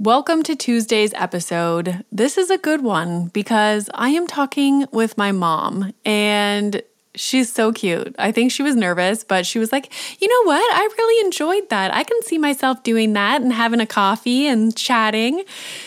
[0.00, 2.04] Welcome to Tuesday's episode.
[2.10, 6.82] This is a good one because I am talking with my mom, and
[7.14, 8.12] she's so cute.
[8.18, 10.58] I think she was nervous, but she was like, you know what?
[10.58, 11.94] I really enjoyed that.
[11.94, 15.44] I can see myself doing that and having a coffee and chatting.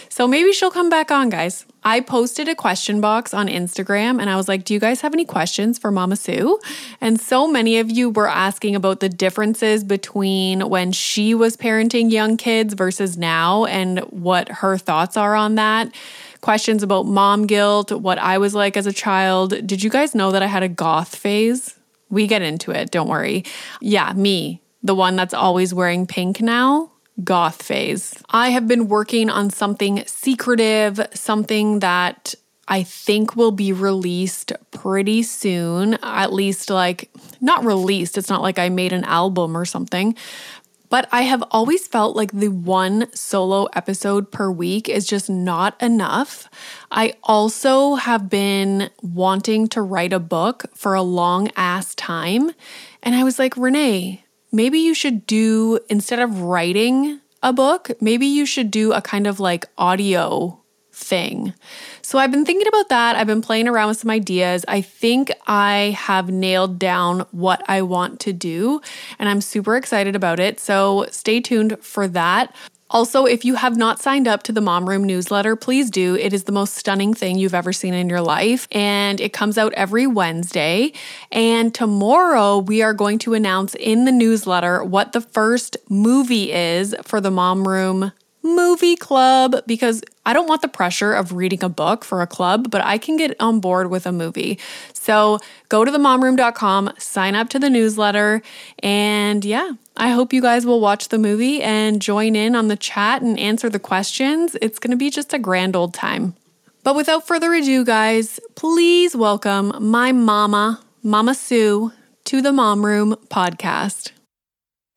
[0.07, 1.65] So maybe she'll come back on, guys.
[1.87, 5.13] I posted a question box on Instagram and I was like, Do you guys have
[5.13, 6.59] any questions for Mama Sue?
[6.99, 12.11] And so many of you were asking about the differences between when she was parenting
[12.11, 15.89] young kids versus now and what her thoughts are on that.
[16.41, 19.65] Questions about mom guilt, what I was like as a child.
[19.65, 21.73] Did you guys know that I had a goth phase?
[22.09, 23.45] We get into it, don't worry.
[23.79, 26.91] Yeah, me, the one that's always wearing pink now
[27.23, 28.13] goth phase.
[28.29, 32.35] I have been working on something secretive, something that
[32.67, 35.95] I think will be released pretty soon.
[36.03, 40.15] At least, like, not released, it's not like I made an album or something.
[40.89, 45.81] But I have always felt like the one solo episode per week is just not
[45.81, 46.47] enough.
[46.91, 52.51] I also have been wanting to write a book for a long ass time.
[53.03, 54.23] And I was like, Renee,
[54.57, 59.27] maybe you should do, instead of writing a book, maybe you should do a kind
[59.27, 60.59] of like audio
[60.91, 61.53] thing.
[62.01, 63.15] So I've been thinking about that.
[63.15, 64.65] I've been playing around with some ideas.
[64.67, 68.81] I think I have nailed down what I want to do,
[69.19, 70.59] and I'm super excited about it.
[70.59, 72.53] So stay tuned for that.
[72.89, 76.15] Also, if you have not signed up to the Mom Room newsletter, please do.
[76.15, 79.57] It is the most stunning thing you've ever seen in your life, and it comes
[79.57, 80.93] out every Wednesday.
[81.31, 86.95] And tomorrow, we are going to announce in the newsletter what the first movie is
[87.03, 88.13] for the Mom Room
[88.55, 92.69] movie club because I don't want the pressure of reading a book for a club,
[92.69, 94.59] but I can get on board with a movie.
[94.93, 95.39] So
[95.69, 98.41] go to themomroom.com, sign up to the newsletter,
[98.79, 102.75] and yeah, I hope you guys will watch the movie and join in on the
[102.75, 104.55] chat and answer the questions.
[104.61, 106.35] It's going to be just a grand old time.
[106.83, 111.91] But without further ado, guys, please welcome my mama, Mama Sue,
[112.25, 114.11] to the Mom Room podcast.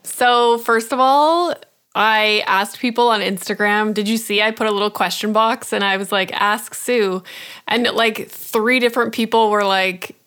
[0.02, 1.54] So, first of all,
[1.94, 5.82] I asked people on Instagram, did you see I put a little question box and
[5.82, 7.22] I was like, ask Sue?
[7.66, 10.19] And like three different people were like,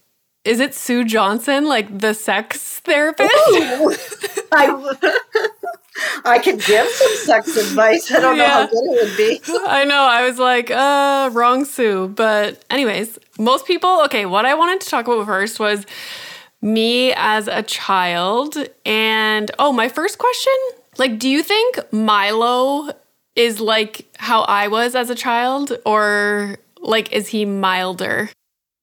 [0.46, 3.31] is it Sue Johnson, like the sex therapist?
[4.52, 4.94] I,
[6.26, 8.12] I could give some sex advice.
[8.12, 9.42] I don't know how good it would be.
[9.68, 10.03] I know.
[10.03, 12.09] I was like, uh, wrong Sue.
[12.09, 15.86] But, anyways, most people, okay, what I wanted to talk about first was
[16.62, 18.58] me as a child.
[18.86, 20.53] And, oh, my first question
[20.98, 22.92] like, do you think Milo
[23.36, 28.30] is like how I was as a child, or like is he milder?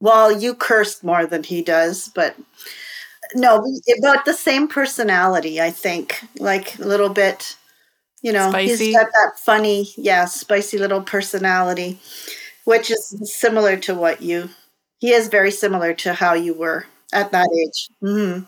[0.00, 2.36] Well, you cursed more than he does, but
[3.34, 3.64] no,
[3.98, 6.22] about the same personality, I think.
[6.38, 7.56] Like a little bit,
[8.22, 8.86] you know, Spicy.
[8.86, 11.98] he's got that funny, yeah, spicy little personality,
[12.64, 14.48] which is similar to what you,
[14.98, 17.88] he is very similar to how you were at that age.
[18.02, 18.44] Mm-hmm.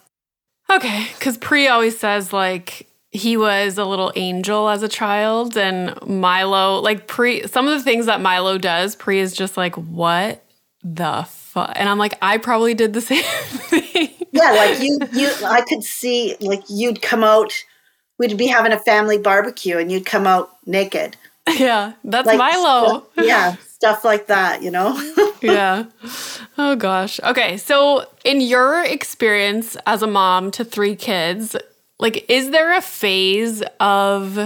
[0.74, 5.94] Okay, because Pre always says, like, he was a little angel as a child and
[6.06, 10.42] Milo like Pre, some of the things that Milo does Pre is just like what
[10.82, 11.22] the
[11.60, 14.08] and I'm like I probably did the same thing.
[14.32, 17.52] Yeah like you you I could see like you'd come out
[18.18, 21.16] we'd be having a family barbecue and you'd come out naked.
[21.58, 22.86] Yeah that's like, Milo.
[22.86, 24.94] stuff, yeah stuff like that you know?
[25.42, 25.86] Yeah.
[26.56, 27.18] Oh gosh.
[27.20, 31.56] Okay so in your experience as a mom to three kids
[32.02, 34.36] like, is there a phase of,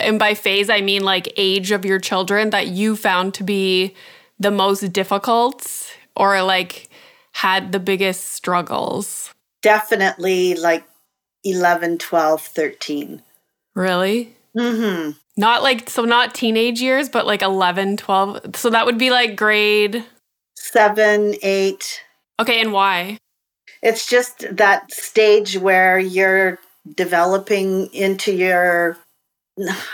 [0.00, 3.94] and by phase, I mean like age of your children that you found to be
[4.38, 5.83] the most difficult
[6.16, 6.88] or like
[7.32, 9.32] had the biggest struggles?
[9.62, 10.84] Definitely like
[11.44, 13.22] 11, 12, 13.
[13.74, 14.36] Really?
[14.56, 15.10] Mm hmm.
[15.36, 18.54] Not like, so not teenage years, but like 11, 12.
[18.54, 20.04] So that would be like grade
[20.64, 22.02] seven, eight.
[22.40, 22.60] Okay.
[22.60, 23.18] And why?
[23.82, 26.58] It's just that stage where you're
[26.96, 28.98] developing into your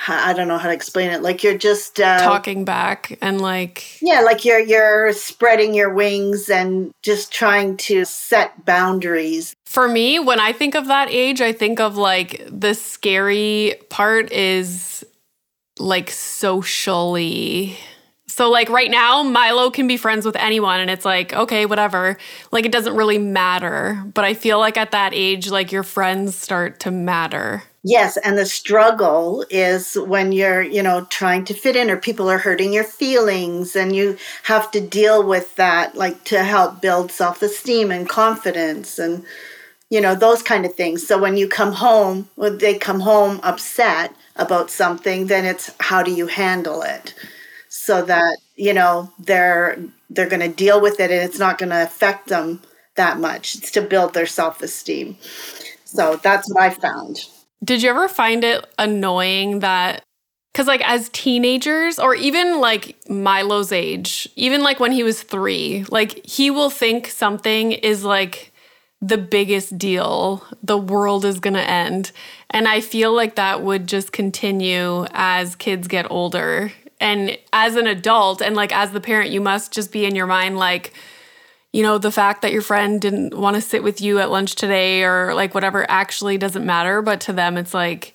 [0.09, 1.23] I don't know how to explain it.
[1.23, 6.49] Like you're just uh, talking back and like yeah, like you're you're spreading your wings
[6.49, 9.55] and just trying to set boundaries.
[9.67, 14.33] For me, when I think of that age, I think of like the scary part
[14.33, 15.05] is
[15.79, 17.77] like socially
[18.41, 22.17] So, like, right now, Milo can be friends with anyone, and it's like, okay, whatever.
[22.51, 24.03] Like, it doesn't really matter.
[24.15, 27.65] But I feel like at that age, like, your friends start to matter.
[27.83, 32.31] Yes, and the struggle is when you're, you know, trying to fit in or people
[32.31, 37.13] are hurting your feelings and you have to deal with that like to help build
[37.13, 39.23] self-esteem and confidence and
[39.91, 41.07] you know, those kind of things.
[41.07, 46.03] So when you come home, when they come home upset about something, then it's how
[46.03, 47.13] do you handle it
[47.81, 49.79] so that, you know, they're
[50.11, 52.61] they're going to deal with it and it's not going to affect them
[52.97, 53.55] that much.
[53.55, 55.17] It's to build their self-esteem.
[55.85, 57.27] So that's what I found.
[57.65, 60.03] Did you ever find it annoying that
[60.53, 65.85] because, like, as teenagers, or even like Milo's age, even like when he was three,
[65.91, 68.53] like, he will think something is like
[69.00, 70.44] the biggest deal.
[70.62, 72.11] The world is going to end.
[72.50, 76.73] And I feel like that would just continue as kids get older.
[77.00, 80.26] And as an adult, and like as the parent, you must just be in your
[80.26, 80.93] mind, like,
[81.73, 84.55] you know, the fact that your friend didn't want to sit with you at lunch
[84.55, 87.00] today or like whatever actually doesn't matter.
[87.00, 88.14] But to them, it's like,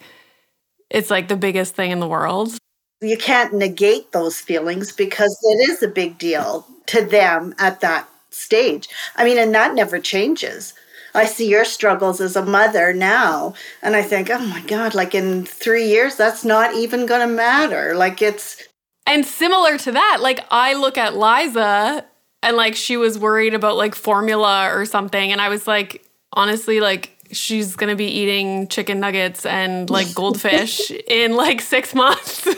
[0.90, 2.56] it's like the biggest thing in the world.
[3.02, 8.08] You can't negate those feelings because it is a big deal to them at that
[8.30, 8.88] stage.
[9.16, 10.74] I mean, and that never changes.
[11.16, 15.16] I see your struggles as a mother now, and I think, oh my God, like
[15.16, 17.96] in three years, that's not even going to matter.
[17.96, 18.65] Like it's.
[19.08, 22.06] And similar to that, like I look at Liza
[22.46, 25.32] and like she was worried about like formula or something.
[25.32, 30.92] And i was like honestly like she's gonna be eating chicken nuggets and like goldfish
[31.08, 32.48] in like six months.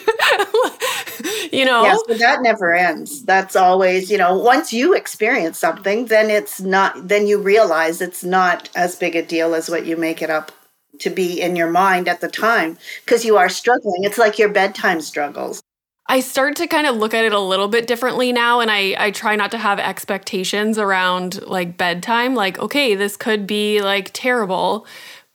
[1.51, 1.83] You know?
[1.83, 3.23] Yes but that never ends.
[3.23, 8.23] That's always you know once you experience something then it's not then you realize it's
[8.23, 10.51] not as big a deal as what you make it up
[10.99, 14.03] to be in your mind at the time because you are struggling.
[14.03, 15.61] It's like your bedtime struggles
[16.09, 18.95] I start to kind of look at it a little bit differently now and I
[18.97, 24.11] I try not to have expectations around like bedtime like okay this could be like
[24.13, 24.85] terrible.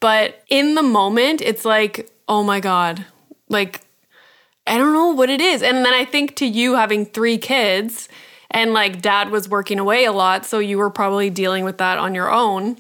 [0.00, 3.04] But in the moment it's like oh my god
[3.48, 3.82] like
[4.66, 5.62] I don't know what it is.
[5.62, 8.08] And then I think to you having 3 kids
[8.50, 11.98] and like dad was working away a lot so you were probably dealing with that
[11.98, 12.78] on your own.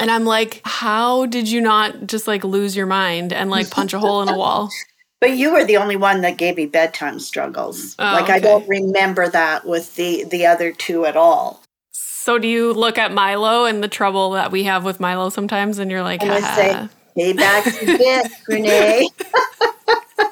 [0.00, 3.94] And I'm like how did you not just like lose your mind and like punch
[3.94, 4.70] a hole in a wall
[5.20, 7.96] but you were the only one that gave me bedtime struggles.
[7.98, 8.34] Oh, like okay.
[8.34, 11.62] I don't remember that with the the other two at all.
[11.92, 15.78] So do you look at Milo and the trouble that we have with Milo sometimes,
[15.78, 19.08] and you're like, and I say, "Hey, back to bit, Renee."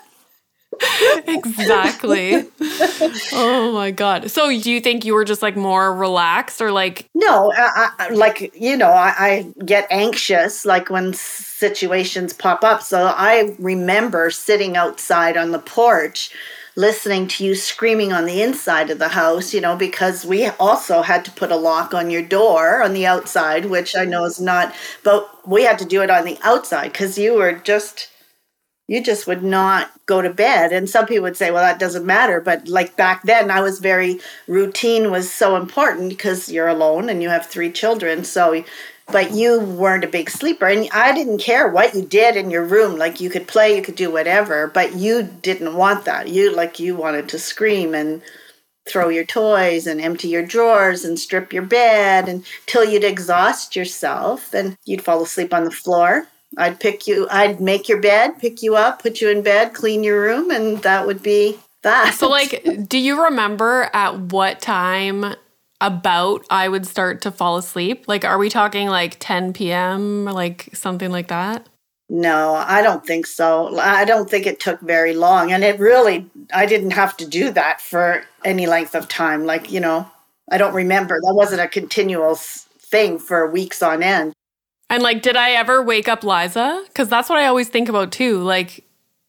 [1.27, 2.45] exactly.
[3.33, 4.31] oh my god.
[4.31, 8.09] So do you think you were just like more relaxed or like No, I, I,
[8.11, 12.83] like you know, I, I get anxious like when situations pop up.
[12.83, 16.33] So I remember sitting outside on the porch
[16.77, 21.01] listening to you screaming on the inside of the house, you know, because we also
[21.01, 24.39] had to put a lock on your door on the outside, which I know is
[24.39, 28.09] not, but we had to do it on the outside because you were just
[28.89, 30.73] you just would not go to bed.
[30.73, 32.41] And some people would say well that doesn't matter.
[32.41, 37.23] But like back then i was very routine was so important because you're alone and
[37.23, 38.25] you have three children.
[38.25, 38.65] So
[39.09, 40.67] but you weren't a big sleeper.
[40.67, 42.97] And i didn't care what you did in your room.
[42.97, 46.29] Like you could play you could do whatever but you didn't want that.
[46.29, 48.23] You like you wanted to scream and
[48.89, 52.29] throw your toys and empty your drawers and strip your bed.
[52.29, 57.61] Until you'd exhaust yourself and you'd fall asleep on the floor I'd pick you, I'd
[57.61, 61.07] make your bed, pick you up, put you in bed, clean your room, and that
[61.07, 62.15] would be that.
[62.15, 65.35] So, like, do you remember at what time
[65.81, 68.07] about I would start to fall asleep?
[68.09, 71.67] Like, are we talking like 10 p.m., like something like that?
[72.09, 73.79] No, I don't think so.
[73.79, 75.51] I don't think it took very long.
[75.53, 79.45] And it really, I didn't have to do that for any length of time.
[79.45, 80.09] Like, you know,
[80.51, 81.21] I don't remember.
[81.21, 84.33] That wasn't a continual thing for weeks on end.
[84.89, 86.85] And like, did I ever wake up Liza?
[86.87, 88.39] Because that's what I always think about too.
[88.39, 88.85] Like,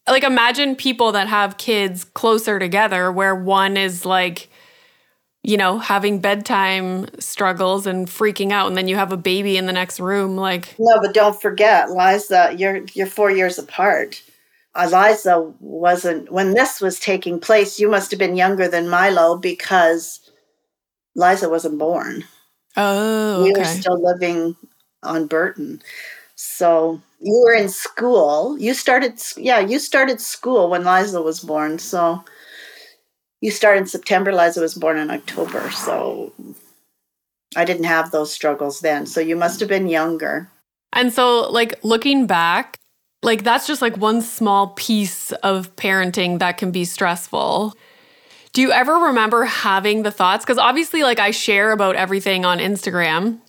[0.08, 4.48] like imagine people that have kids closer together, where one is like,
[5.42, 9.66] you know, having bedtime struggles and freaking out, and then you have a baby in
[9.66, 10.36] the next room.
[10.36, 14.22] Like, no, but don't forget, Liza, you're you're four years apart.
[14.74, 17.80] Uh, Eliza wasn't when this was taking place.
[17.80, 20.20] You must have been younger than Milo because
[21.16, 22.24] Liza wasn't born.
[22.76, 23.52] Oh, okay.
[23.52, 24.54] we were still living
[25.02, 25.82] on Burton.
[26.36, 28.58] So you were in school.
[28.58, 31.78] You started, yeah, you started school when Liza was born.
[31.78, 32.24] So
[33.40, 34.32] you started in September.
[34.32, 35.70] Liza was born in October.
[35.70, 36.32] So
[37.56, 39.06] I didn't have those struggles then.
[39.06, 40.50] So you must have been younger.
[40.92, 42.78] And so, like, looking back,
[43.22, 47.74] like, that's just like one small piece of parenting that can be stressful.
[48.52, 50.44] Do you ever remember having the thoughts?
[50.44, 53.40] Because obviously, like I share about everything on Instagram.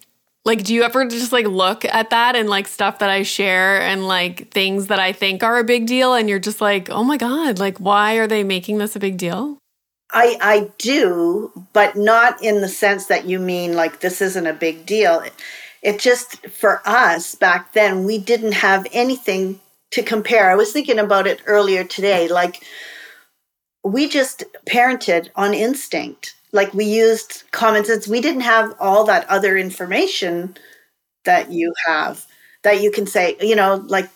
[0.46, 3.82] Like, do you ever just like look at that and like stuff that I share
[3.82, 7.04] and like things that I think are a big deal and you're just like, oh
[7.04, 9.58] my God, like why are they making this a big deal?
[10.12, 14.54] I I do, but not in the sense that you mean like this isn't a
[14.54, 15.24] big deal.
[15.84, 19.60] It, just for us back then we didn't have anything
[19.92, 20.50] to compare.
[20.50, 22.64] I was thinking about it earlier today like
[23.84, 26.36] we just parented on instinct.
[26.52, 28.08] Like we used common sense.
[28.08, 30.58] We didn't have all that other information
[31.26, 32.26] that you have
[32.64, 34.10] that you can say, you know, like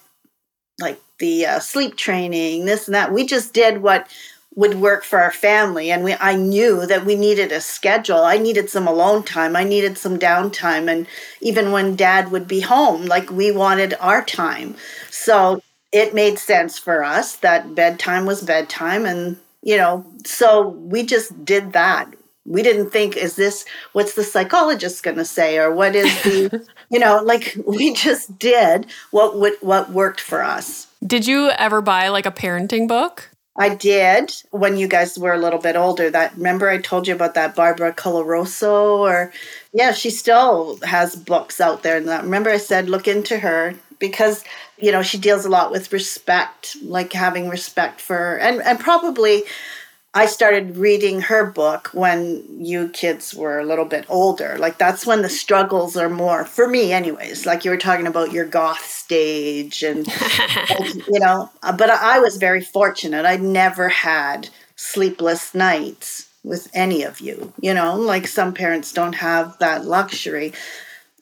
[0.79, 3.13] like the uh, sleep training, this and that.
[3.13, 4.07] We just did what
[4.55, 8.19] would work for our family and we I knew that we needed a schedule.
[8.23, 9.55] I needed some alone time.
[9.55, 11.07] I needed some downtime and
[11.41, 14.75] even when dad would be home, like we wanted our time.
[15.09, 15.61] So
[15.91, 21.45] it made sense for us that bedtime was bedtime and you know, so we just
[21.45, 22.13] did that.
[22.45, 26.67] We didn't think is this what's the psychologist going to say or what is the
[26.89, 30.87] you know, like we just did what would what worked for us.
[31.05, 33.29] Did you ever buy like a parenting book?
[33.55, 36.09] I did when you guys were a little bit older.
[36.09, 39.31] That remember I told you about that Barbara Coloroso or
[39.73, 43.75] yeah, she still has books out there and that remember I said look into her
[43.99, 44.43] because
[44.77, 49.43] you know she deals a lot with respect, like having respect for and and probably
[50.15, 54.57] I started reading her book when you kids were a little bit older.
[54.59, 57.47] Like that's when the struggles are more for me, anyways.
[57.47, 60.05] Like you were talking about your goth stage, and
[61.07, 61.49] you know.
[61.61, 63.25] But I was very fortunate.
[63.25, 67.51] I never had sleepless nights with any of you.
[67.59, 70.53] You know, like some parents don't have that luxury.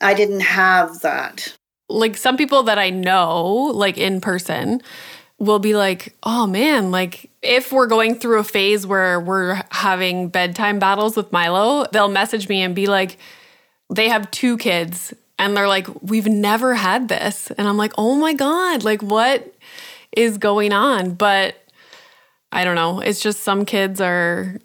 [0.02, 1.56] I didn't have that.
[1.88, 3.42] Like some people that I know,
[3.74, 4.82] like in person,
[5.42, 10.28] will be like, oh man, like if we're going through a phase where we're having
[10.28, 13.18] bedtime battles with Milo, they'll message me and be like,
[13.92, 17.50] they have two kids and they're like, we've never had this.
[17.58, 19.52] And I'm like, oh my God, like what
[20.16, 21.14] is going on?
[21.14, 21.56] But
[22.52, 23.00] I don't know.
[23.00, 24.60] It's just some kids are,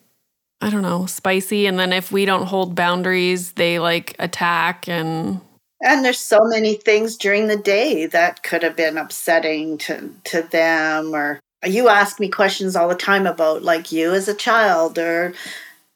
[0.61, 1.65] I don't know, spicy.
[1.65, 5.41] And then if we don't hold boundaries, they like attack and
[5.81, 10.41] and there's so many things during the day that could have been upsetting to, to
[10.41, 14.97] them or you ask me questions all the time about like you as a child
[14.97, 15.33] or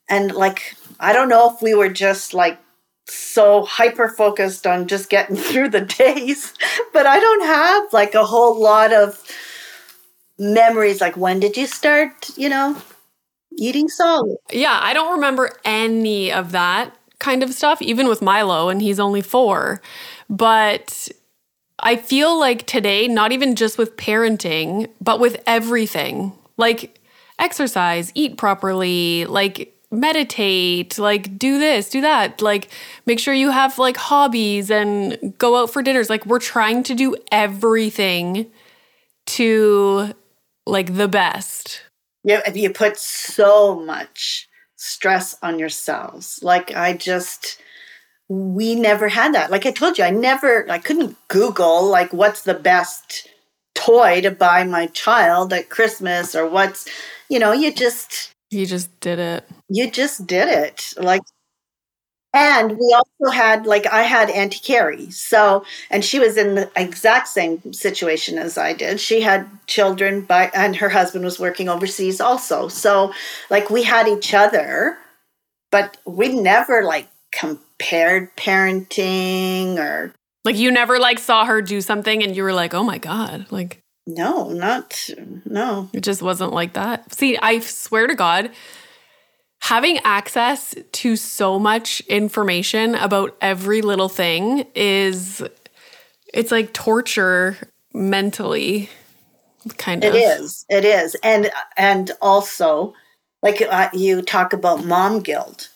[0.09, 2.59] and like I don't know if we were just like
[3.07, 6.53] so hyper focused on just getting through the days,
[6.93, 9.21] but I don't have like a whole lot of
[10.37, 12.77] memories like when did you start, you know,
[13.57, 14.37] eating solid?
[14.51, 18.99] Yeah, I don't remember any of that kind of stuff, even with Milo, and he's
[18.99, 19.81] only four.
[20.29, 21.07] But
[21.79, 26.99] I feel like today, not even just with parenting, but with everything, like
[27.39, 32.69] exercise, eat properly, like meditate, like do this, do that, like
[33.05, 36.09] make sure you have like hobbies and go out for dinners.
[36.09, 38.51] Like we're trying to do everything
[39.27, 40.13] to
[40.65, 41.83] like the best.
[42.23, 44.47] Yeah, you put so much
[44.81, 46.39] stress on yourselves.
[46.41, 47.61] Like I just
[48.27, 49.51] we never had that.
[49.51, 53.27] Like I told you, I never I couldn't Google like what's the best
[53.75, 56.87] toy to buy my child at Christmas or what's
[57.29, 59.47] you know, you just you just did it.
[59.69, 60.93] You just did it.
[60.97, 61.21] Like
[62.33, 65.11] and we also had, like, I had Auntie Carrie.
[65.11, 68.99] So, and she was in the exact same situation as I did.
[68.99, 72.69] She had children, but, and her husband was working overseas also.
[72.69, 73.13] So,
[73.49, 74.97] like, we had each other,
[75.71, 80.13] but we never, like, compared parenting or.
[80.45, 83.47] Like, you never, like, saw her do something and you were like, oh my God.
[83.51, 85.09] Like, no, not,
[85.45, 85.89] no.
[85.93, 87.13] It just wasn't like that.
[87.13, 88.51] See, I swear to God,
[89.61, 95.41] having access to so much information about every little thing is
[96.33, 97.57] it's like torture
[97.93, 98.89] mentally
[99.77, 100.13] kind of.
[100.13, 101.15] it is it is.
[101.23, 102.93] And and also
[103.41, 105.69] like uh, you talk about mom guilt.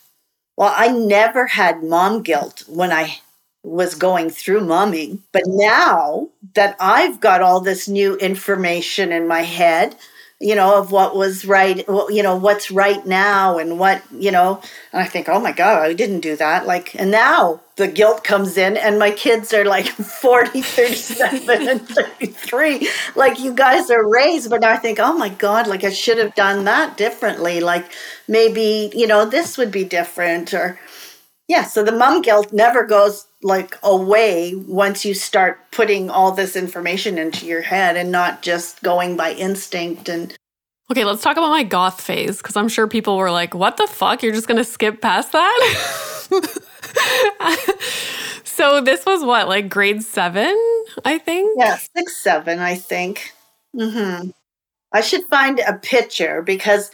[0.56, 3.18] Well i never had mom guilt when i
[3.62, 9.42] was going through momming but now that i've got all this new information in my
[9.42, 9.96] head
[10.38, 14.60] you know, of what was right, you know, what's right now and what, you know,
[14.92, 16.66] and I think, oh my God, I didn't do that.
[16.66, 19.86] Like, and now the guilt comes in and my kids are like
[20.20, 22.90] 40, 37 and 33.
[23.14, 26.34] Like, you guys are raised, but I think, oh my God, like I should have
[26.34, 27.60] done that differently.
[27.60, 27.90] Like,
[28.28, 30.78] maybe, you know, this would be different or,
[31.48, 36.56] yeah, so the mom guilt never goes like away once you start putting all this
[36.56, 40.36] information into your head and not just going by instinct and
[40.90, 43.88] Okay, let's talk about my goth phase because I'm sure people were like, what the
[43.88, 44.22] fuck?
[44.22, 46.28] You're just going to skip past that?
[48.44, 50.56] so this was what, like grade seven,
[51.04, 51.58] I think?
[51.58, 53.34] Yeah, six, seven, I think.
[53.76, 54.30] hmm
[54.92, 56.92] I should find a picture because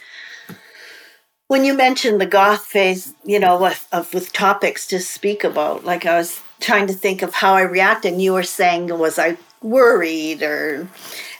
[1.47, 5.83] when you mentioned the goth phase, you know, with, of, with topics to speak about,
[5.83, 9.19] like I was trying to think of how I reacted, and you were saying, was
[9.19, 10.87] I worried or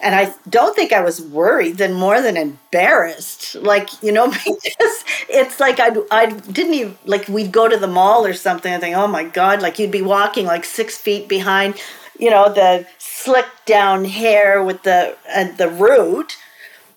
[0.01, 3.55] and i don't think i was worried then more than embarrassed.
[3.55, 7.87] Like you know because it's like i i didn't even like we'd go to the
[7.87, 11.27] mall or something and think oh my god like you'd be walking like six feet
[11.27, 11.75] behind
[12.17, 16.37] you know the slick down hair with the uh, the root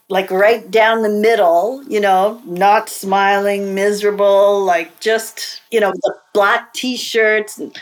[0.09, 6.15] like right down the middle, you know, not smiling, miserable, like just, you know, the
[6.33, 7.59] black t-shirts.
[7.59, 7.77] And,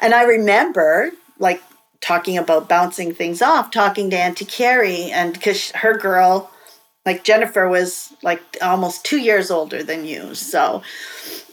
[0.00, 1.62] and I remember like
[2.00, 6.50] talking about bouncing things off, talking to Auntie Carrie, and because her girl,
[7.06, 10.34] like Jennifer, was like almost two years older than you.
[10.34, 10.82] So,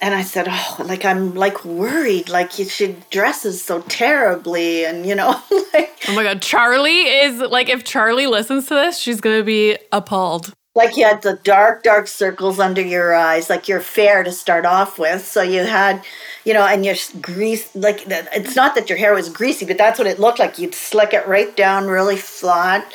[0.01, 5.15] and I said, oh, like I'm like worried, like she dresses so terribly, and you
[5.15, 5.39] know,
[5.74, 9.77] like oh my god, Charlie is like if Charlie listens to this, she's gonna be
[9.91, 14.31] appalled like you had the dark dark circles under your eyes like you're fair to
[14.31, 15.25] start off with.
[15.25, 16.03] So you had
[16.45, 19.99] you know and your grease like it's not that your hair was greasy but that's
[19.99, 20.57] what it looked like.
[20.57, 22.91] You'd slick it right down really flat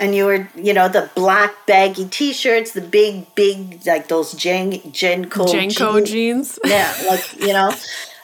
[0.00, 4.72] and you were you know the black baggy t-shirts the big big like those Jen
[4.72, 6.10] JNCO JNCO jeans.
[6.10, 6.58] jeans.
[6.64, 7.72] Yeah like you know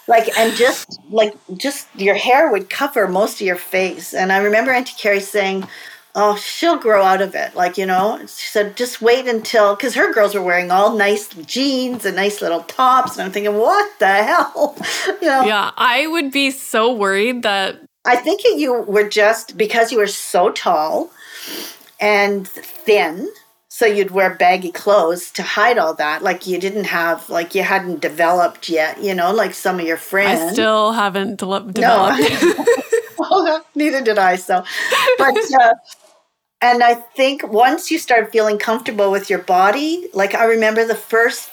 [0.08, 4.14] like and just like just your hair would cover most of your face.
[4.14, 5.68] And i remember auntie carrie saying
[6.16, 7.54] oh, she'll grow out of it.
[7.54, 11.28] Like, you know, she said, just wait until, because her girls were wearing all nice
[11.28, 13.12] jeans and nice little tops.
[13.12, 14.75] And I'm thinking, what the hell?
[15.20, 15.44] you know?
[15.44, 17.80] Yeah, I would be so worried that.
[18.06, 21.11] I think you were just, because you were so tall
[22.00, 23.28] and thin,
[23.68, 26.23] so you'd wear baggy clothes to hide all that.
[26.23, 29.99] Like you didn't have, like you hadn't developed yet, you know, like some of your
[29.99, 30.40] friends.
[30.40, 31.78] I still haven't de- developed.
[31.78, 34.36] No, neither did I.
[34.36, 34.64] So,
[35.19, 35.75] but uh,
[36.60, 40.95] and I think once you start feeling comfortable with your body, like I remember the
[40.95, 41.50] first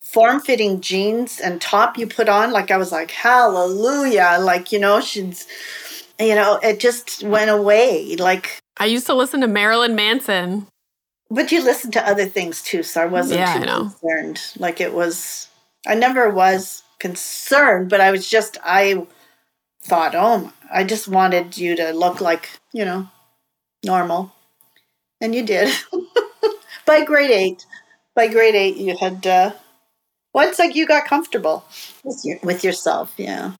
[0.00, 4.36] form fitting jeans and top you put on, like I was like, hallelujah.
[4.40, 5.46] Like, you know, she's,
[6.20, 8.16] you know, it just went away.
[8.16, 10.66] Like, I used to listen to Marilyn Manson.
[11.30, 14.40] But you listened to other things too, so I wasn't yeah, too I concerned.
[14.58, 15.48] Like, it was,
[15.86, 19.06] I never was concerned, but I was just, I
[19.82, 23.08] thought, oh, I just wanted you to look like, you know,
[23.84, 24.32] normal.
[25.20, 25.72] And you did.
[26.86, 27.66] by grade eight,
[28.14, 29.52] by grade eight, you had, uh,
[30.32, 31.64] well, it's like you got comfortable
[32.02, 33.14] with, your, with yourself.
[33.16, 33.52] Yeah.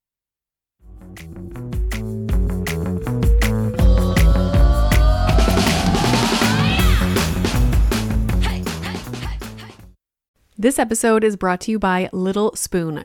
[10.57, 13.05] This episode is brought to you by Little Spoon.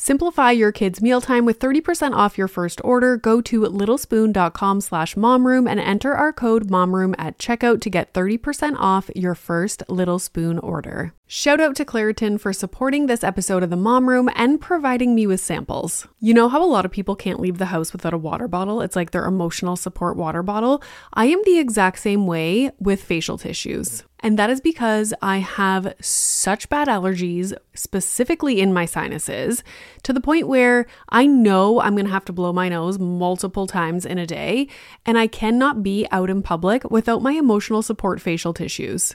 [0.00, 3.16] Simplify your kids' mealtime with 30% off your first order.
[3.16, 8.76] Go to littlespoon.com slash momroom and enter our code momroom at checkout to get 30%
[8.78, 11.14] off your first Little Spoon order.
[11.26, 15.26] Shout out to Claritin for supporting this episode of the Mom Room and providing me
[15.26, 16.06] with samples.
[16.20, 18.80] You know how a lot of people can't leave the house without a water bottle?
[18.80, 20.80] It's like their emotional support water bottle.
[21.12, 24.04] I am the exact same way with facial tissues.
[24.20, 29.62] And that is because I have such bad allergies, specifically in my sinuses,
[30.02, 34.04] to the point where I know I'm to have to blow my nose multiple times
[34.04, 34.68] in a day,
[35.06, 39.14] and I cannot be out in public without my emotional support facial tissues.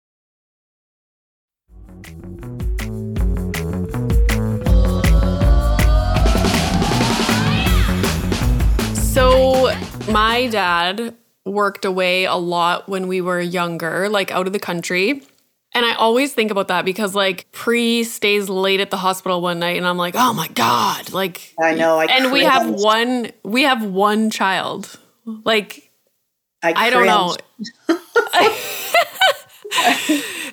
[10.09, 15.23] My dad worked away a lot when we were younger, like out of the country.
[15.73, 19.59] And I always think about that because like Pre stays late at the hospital one
[19.59, 21.97] night and I'm like, "Oh my god." Like I know.
[21.97, 24.99] I and we have one we have one child.
[25.25, 25.91] Like
[26.61, 27.35] I, I don't know.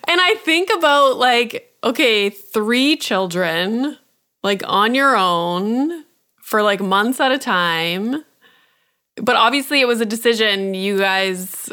[0.08, 3.98] And I think about like, okay, three children,
[4.42, 6.04] like on your own
[6.40, 8.24] for like months at a time.
[9.22, 11.70] But obviously, it was a decision you guys.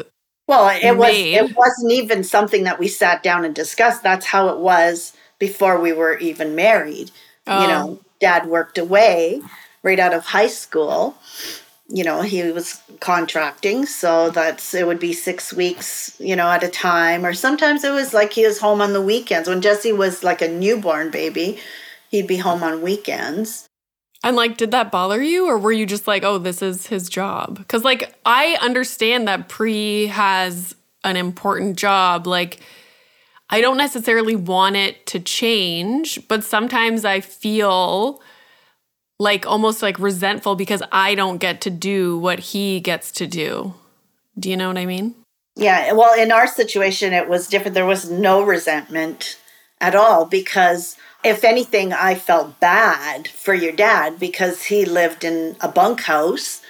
[0.47, 4.03] Well, it was it wasn't even something that we sat down and discussed.
[4.03, 7.11] That's how it was before we were even married.
[7.47, 7.61] Oh.
[7.61, 9.41] You know, Dad worked away
[9.83, 11.15] right out of high school.
[11.87, 16.63] You know, he was contracting, so that's it would be six weeks, you know, at
[16.63, 19.47] a time, or sometimes it was like he was home on the weekends.
[19.47, 21.59] When Jesse was like a newborn baby,
[22.09, 23.67] he'd be home on weekends.
[24.25, 27.09] And like, did that bother you, or were you just like, oh, this is his
[27.09, 27.59] job?
[27.59, 32.25] Because like, I understand that Pre has an important job.
[32.25, 32.59] Like,
[33.51, 38.19] I don't necessarily want it to change, but sometimes I feel
[39.19, 43.75] like almost like resentful because I don't get to do what he gets to do.
[44.39, 45.13] Do you know what I mean?
[45.55, 47.75] Yeah, well, in our situation, it was different.
[47.75, 49.37] There was no resentment
[49.85, 55.55] at all because, if anything, I felt bad for your dad because he lived in
[55.61, 56.61] a bunkhouse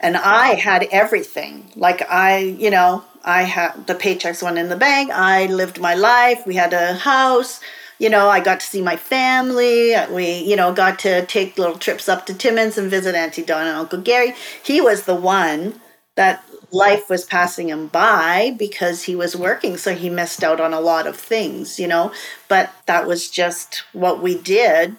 [0.00, 1.72] and I had everything.
[1.74, 5.10] Like, I, you know, I had the paychecks went in the bank.
[5.10, 6.46] I lived my life.
[6.46, 7.60] We had a house.
[7.98, 9.94] You know, I got to see my family.
[10.10, 13.70] We, you know, got to take little trips up to Timmins and visit Auntie Donna
[13.70, 14.34] and Uncle Gary.
[14.62, 15.80] He was the one
[16.14, 20.74] that life was passing him by because he was working so he missed out on
[20.74, 22.12] a lot of things you know?
[22.48, 24.96] But that was just what we did.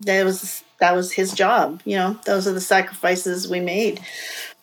[0.00, 2.18] That was that was his job you know?
[2.26, 4.00] Those are the sacrifices we made.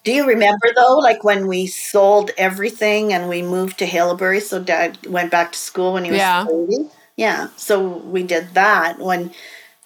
[0.03, 4.59] Do you remember though like when we sold everything and we moved to Haileybury so
[4.63, 6.45] dad went back to school when he was Yeah.
[6.45, 9.31] 30 yeah so we did that when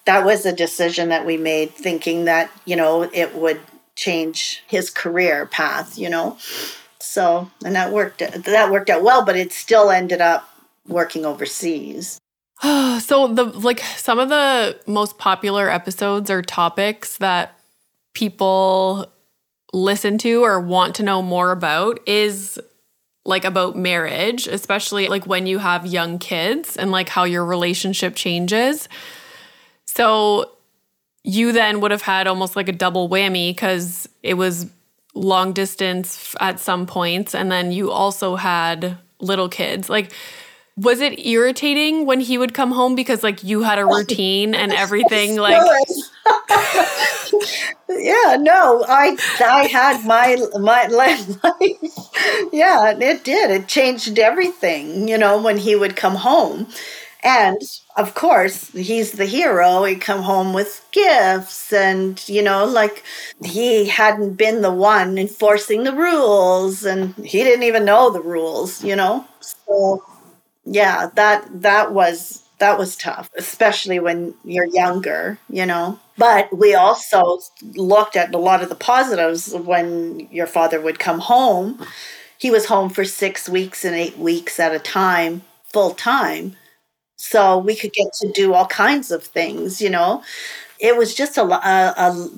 [0.04, 3.60] that was a decision that we made thinking that you know it would
[4.02, 6.36] change his career path you know
[7.00, 10.48] so and that worked that worked out well but it still ended up
[10.88, 12.18] working overseas
[12.62, 17.58] so the like some of the most popular episodes or topics that
[18.14, 19.06] people
[19.72, 22.60] listen to or want to know more about is
[23.24, 28.14] like about marriage, especially like when you have young kids and like how your relationship
[28.16, 28.88] changes.
[29.86, 30.50] So
[31.24, 34.66] you then would have had almost like a double whammy because it was
[35.14, 39.88] long distance at some points and then you also had little kids.
[39.88, 40.12] Like
[40.76, 44.72] was it irritating when he would come home because like you had a routine and
[44.84, 45.60] everything like
[47.90, 51.28] yeah no i i had my my life
[52.52, 53.50] yeah it did.
[53.50, 56.68] It changed everything you know when he would come home.
[57.24, 57.60] And
[57.96, 59.84] of course he's the hero.
[59.84, 63.02] He'd come home with gifts and you know like
[63.44, 68.82] he hadn't been the one enforcing the rules and he didn't even know the rules
[68.84, 69.26] you know?
[69.40, 70.04] So
[70.64, 75.98] yeah that that was that was tough especially when you're younger you know?
[76.18, 77.40] But we also
[77.74, 81.84] looked at a lot of the positives when your father would come home.
[82.38, 86.56] He was home for six weeks and eight weeks at a time full time.
[87.22, 90.24] So we could get to do all kinds of things, you know.
[90.80, 92.28] It was just a, a,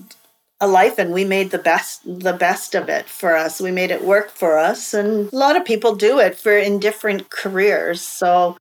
[0.61, 3.90] a life and we made the best the best of it for us we made
[3.90, 8.01] it work for us and a lot of people do it for in different careers
[8.01, 8.57] so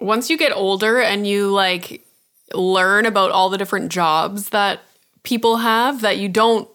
[0.00, 2.04] once you get older and you like
[2.54, 4.80] learn about all the different jobs that
[5.22, 6.68] people have that you don't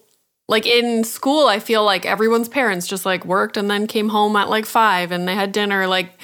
[0.47, 4.36] like in school i feel like everyone's parents just like worked and then came home
[4.36, 6.19] at like 5 and they had dinner like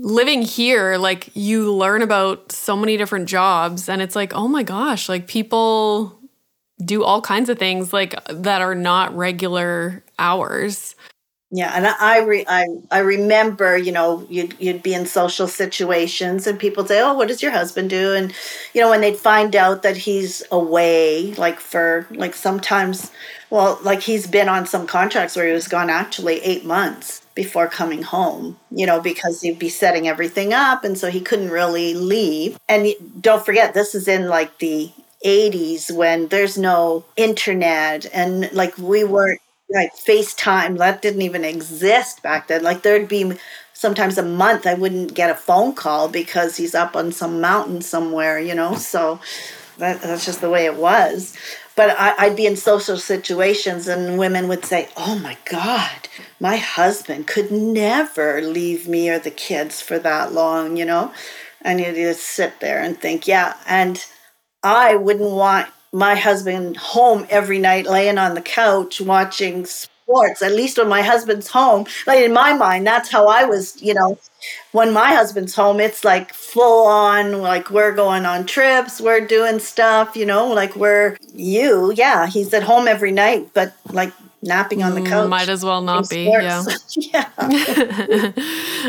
[0.00, 4.62] living here like you learn about so many different jobs and it's like oh my
[4.62, 6.18] gosh like people
[6.84, 10.94] do all kinds of things like that are not regular hours.
[11.50, 16.46] Yeah, and I re, I I remember, you know, you'd you'd be in social situations
[16.46, 18.34] and people say, "Oh, what does your husband do?" And
[18.74, 23.10] you know, when they'd find out that he's away, like for like sometimes,
[23.48, 27.68] well, like he's been on some contracts where he was gone actually eight months before
[27.68, 31.94] coming home, you know, because he'd be setting everything up, and so he couldn't really
[31.94, 32.58] leave.
[32.68, 32.88] And
[33.20, 34.90] don't forget, this is in like the
[35.24, 42.24] 80s when there's no internet and like we weren't like FaceTime that didn't even exist
[42.24, 42.64] back then.
[42.64, 43.34] Like there'd be
[43.72, 47.82] sometimes a month I wouldn't get a phone call because he's up on some mountain
[47.82, 48.74] somewhere, you know.
[48.74, 49.20] So
[49.78, 51.36] that, that's just the way it was.
[51.78, 56.08] But I, would be in social situations and women would say, Oh my God,
[56.40, 61.12] my husband could never leave me or the kids for that long, you know?
[61.62, 63.54] And you just sit there and think, Yeah.
[63.64, 64.04] And
[64.64, 69.64] I wouldn't want my husband home every night laying on the couch watching
[70.08, 71.86] sports at least when my husband's home.
[72.06, 74.18] Like in my mind that's how i was you know.
[74.72, 79.58] When my husband's home it's like full on like we're going on trips we're doing
[79.58, 81.92] stuff you know like we're you.
[81.92, 85.64] Yeah he's at home every night but like napping on the mm, couch might as
[85.64, 86.64] well not be yeah.
[86.96, 88.32] Yeah.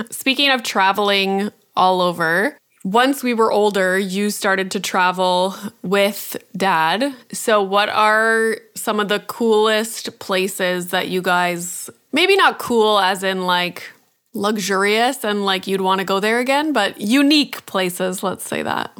[0.11, 7.13] Speaking of traveling all over once we were older, you started to travel with dad.
[7.31, 13.23] So, what are some of the coolest places that you guys, maybe not cool as
[13.23, 13.91] in like
[14.33, 18.91] luxurious and like you'd want to go there again, but unique places, let's say that?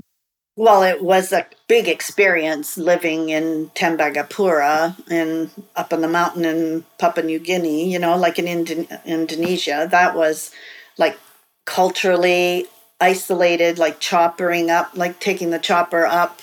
[0.58, 6.84] Well, it was a big experience living in Tembagapura and up on the mountain in
[6.98, 9.88] Papua New Guinea, you know, like in Indo- Indonesia.
[9.90, 10.52] That was
[10.98, 11.18] like
[11.66, 12.68] culturally
[13.02, 16.42] isolated, like choppering up, like taking the chopper up,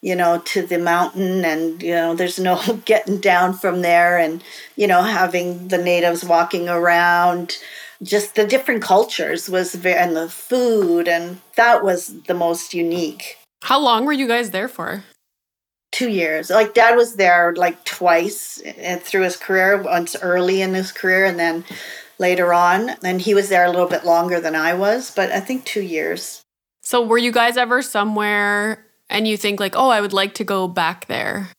[0.00, 4.42] you know, to the mountain, and you know, there's no getting down from there, and
[4.76, 7.58] you know, having the natives walking around.
[8.02, 13.38] Just the different cultures was very, and the food, and that was the most unique.
[13.62, 15.04] How long were you guys there for?
[15.92, 16.50] Two years.
[16.50, 21.26] Like dad was there like twice eh, through his career, once early in his career,
[21.26, 21.64] and then
[22.22, 22.90] later on.
[23.04, 25.82] And he was there a little bit longer than I was, but I think two
[25.82, 26.40] years.
[26.80, 30.44] So, were you guys ever somewhere and you think, like, oh, I would like to
[30.44, 31.50] go back there?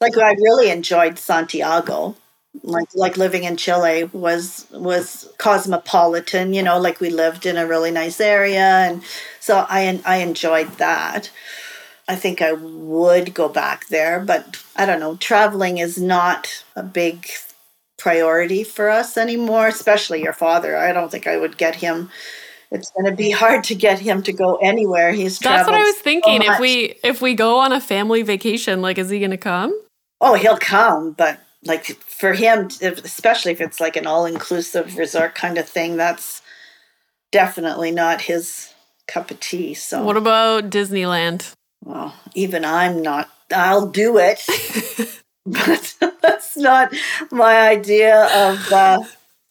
[0.00, 2.14] Like, I really enjoyed Santiago.
[2.62, 7.66] Like, like living in Chile was was cosmopolitan, you know, like we lived in a
[7.66, 9.04] really nice area, and
[9.38, 11.30] so I I enjoyed that.
[12.08, 15.14] I think I would go back there, but I don't know.
[15.14, 17.28] Traveling is not a big
[18.00, 20.76] priority for us anymore, especially your father.
[20.76, 22.10] I don't think I would get him.
[22.72, 25.12] It's going to be hard to get him to go anywhere.
[25.12, 26.42] He's That's what I was thinking.
[26.42, 29.36] So if we if we go on a family vacation, like is he going to
[29.36, 29.78] come?
[30.20, 35.58] Oh, he'll come, but like for him, especially if it's like an all-inclusive resort kind
[35.58, 36.42] of thing, that's
[37.32, 38.72] definitely not his
[39.06, 39.74] cup of tea.
[39.74, 41.52] So What about Disneyland?
[41.84, 44.46] Well, even I'm not I'll do it.
[45.46, 46.92] but that's not
[47.30, 49.02] my idea of uh,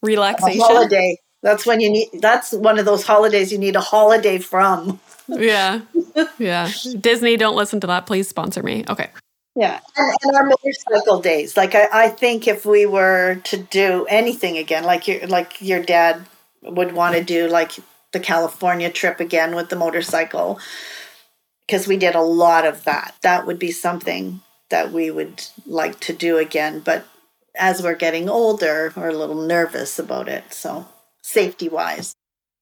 [0.01, 0.61] relaxation.
[0.61, 1.17] holiday.
[1.41, 2.09] That's when you need.
[2.21, 4.99] That's one of those holidays you need a holiday from.
[5.27, 5.81] yeah,
[6.37, 6.69] yeah.
[6.99, 8.05] Disney, don't listen to that.
[8.05, 8.83] Please sponsor me.
[8.87, 9.09] Okay.
[9.55, 11.57] Yeah, and, and our motorcycle days.
[11.57, 15.81] Like I, I think if we were to do anything again, like your like your
[15.81, 16.25] dad
[16.61, 17.71] would want to do, like
[18.11, 20.59] the California trip again with the motorcycle,
[21.65, 23.15] because we did a lot of that.
[23.21, 26.79] That would be something that we would like to do again.
[26.79, 27.05] But
[27.55, 30.53] as we're getting older, we're a little nervous about it.
[30.53, 30.87] So,
[31.21, 32.13] safety wise.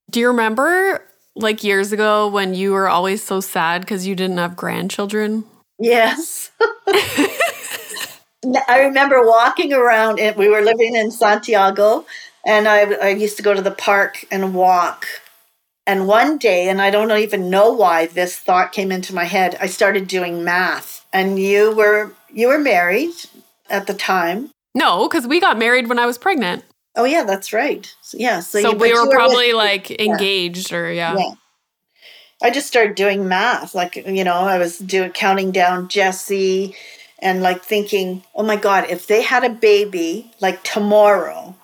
[0.09, 1.03] Do you remember
[1.35, 5.45] like years ago when you were always so sad because you didn't have grandchildren?
[5.79, 6.51] Yes.
[8.67, 12.05] I remember walking around, and we were living in Santiago,
[12.45, 15.05] and I, I used to go to the park and walk.
[15.85, 19.57] And one day, and I don't even know why this thought came into my head,
[19.59, 23.13] I started doing math and you were you were married
[23.69, 24.51] at the time.
[24.75, 26.63] No, because we got married when I was pregnant.
[26.95, 27.91] Oh yeah, that's right.
[28.01, 31.15] So, yeah, so, So you, we were with- probably like engaged or yeah.
[31.17, 31.31] yeah.
[32.41, 33.73] I just started doing math.
[33.73, 36.75] Like, you know, I was doing counting down Jesse
[37.17, 41.55] and like thinking, oh my God, if they had a baby like tomorrow,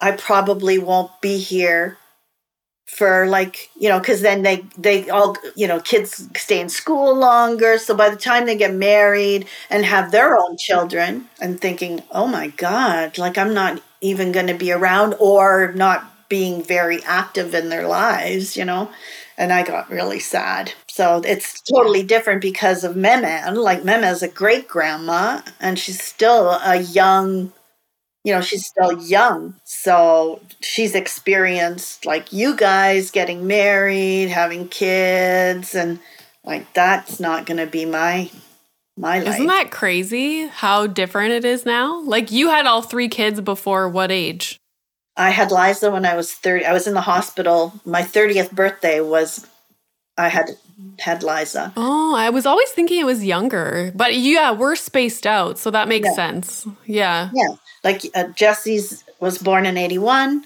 [0.00, 1.98] I probably won't be here
[2.88, 7.14] for like, you know, because then they, they all, you know, kids stay in school
[7.14, 7.78] longer.
[7.78, 12.26] So by the time they get married and have their own children, I'm thinking, oh
[12.26, 17.54] my God, like I'm not even going to be around or not being very active
[17.54, 18.90] in their lives, you know?
[19.36, 20.72] and I got really sad.
[20.88, 23.54] So it's totally different because of Meme.
[23.54, 27.52] Like Meme is a great grandma, and she's still a young,
[28.28, 29.54] you know, she's still young.
[29.64, 35.98] So she's experienced like you guys getting married, having kids, and
[36.44, 38.30] like that's not going to be my
[38.98, 39.36] my life.
[39.36, 42.02] Isn't that crazy how different it is now?
[42.02, 44.58] Like you had all three kids before what age?
[45.16, 46.66] I had Liza when I was 30.
[46.66, 47.72] I was in the hospital.
[47.86, 49.46] My 30th birthday was,
[50.18, 50.50] I had
[50.98, 51.72] had Liza.
[51.76, 53.92] Oh, I was always thinking it was younger.
[53.94, 56.14] But yeah, we're spaced out, so that makes Yeah.
[56.14, 56.66] sense.
[56.86, 57.30] Yeah.
[57.32, 57.54] Yeah.
[57.84, 60.44] Like uh, Jesse's was born in 81,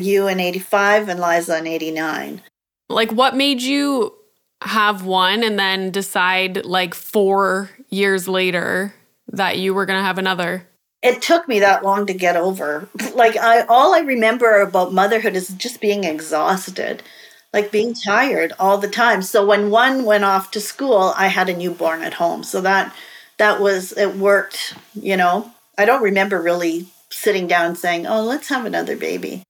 [0.00, 2.42] you in 85, and Liza in 89.
[2.88, 4.14] Like what made you
[4.62, 8.94] have one and then decide like 4 years later
[9.28, 10.66] that you were going to have another?
[11.02, 12.88] It took me that long to get over.
[13.14, 17.02] Like I all I remember about motherhood is just being exhausted.
[17.52, 19.22] Like being tired all the time.
[19.22, 22.42] So when one went off to school, I had a newborn at home.
[22.44, 22.94] So that
[23.38, 25.50] that was it worked, you know.
[25.78, 29.42] I don't remember really sitting down saying, "Oh, let's have another baby."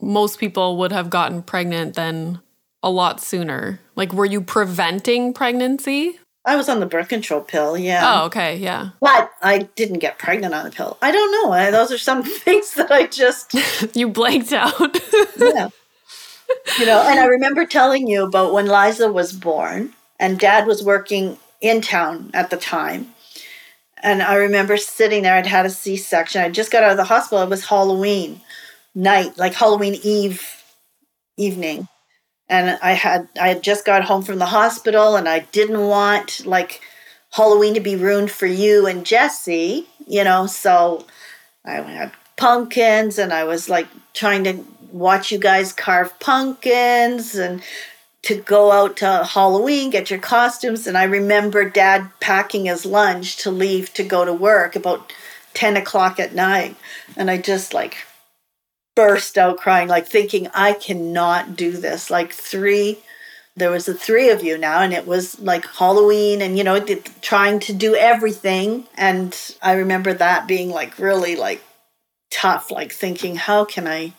[0.00, 2.40] Most people would have gotten pregnant then
[2.82, 3.80] a lot sooner.
[3.96, 6.18] Like were you preventing pregnancy?
[6.44, 8.00] I was on the birth control pill, yeah.
[8.02, 8.90] Oh, okay, yeah.
[9.00, 10.96] But I didn't get pregnant on the pill.
[11.02, 11.52] I don't know.
[11.52, 13.54] I, those are some things that I just,
[13.94, 14.96] You blanked out.
[15.38, 15.68] yeah.
[16.78, 20.82] You know, and I remember telling you about when Liza was born and dad was
[20.82, 23.14] working in town at the time.
[24.02, 26.42] And I remember sitting there, I'd had a C section.
[26.42, 27.42] I just got out of the hospital.
[27.42, 28.40] It was Halloween
[28.94, 30.64] night, like Halloween Eve
[31.36, 31.88] evening.
[32.48, 36.44] And I had I had just got home from the hospital and I didn't want
[36.46, 36.80] like
[37.32, 41.06] Halloween to be ruined for you and Jesse, you know, so
[41.64, 47.62] I had pumpkins and I was like trying to watch you guys carve pumpkins and
[48.22, 50.86] to go out to Halloween, get your costumes.
[50.86, 55.12] And I remember dad packing his lunch to leave to go to work about
[55.54, 56.76] 10 o'clock at night.
[57.16, 57.96] And I just like
[58.94, 62.10] burst out crying, like thinking, I cannot do this.
[62.10, 62.98] Like three,
[63.56, 66.84] there was the three of you now, and it was like Halloween and, you know,
[67.22, 68.86] trying to do everything.
[68.96, 71.62] And I remember that being like really like
[72.30, 74.12] tough, like thinking, how can I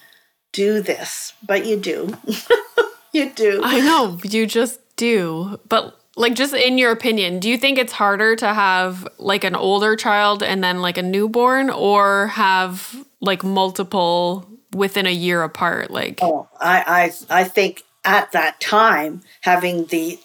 [0.52, 1.34] do this?
[1.46, 2.18] But you do.
[3.12, 3.62] you do.
[3.64, 5.60] I know, you just do.
[5.68, 9.56] But like just in your opinion, do you think it's harder to have like an
[9.56, 15.92] older child and then like a newborn or have like multiple within a year apart
[15.92, 20.20] like Oh, I, I, I think at that time having the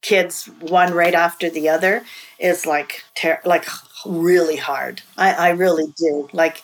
[0.00, 2.04] kids one right after the other
[2.38, 3.66] is like ter- like
[4.06, 5.02] really hard.
[5.16, 6.62] I, I really do like.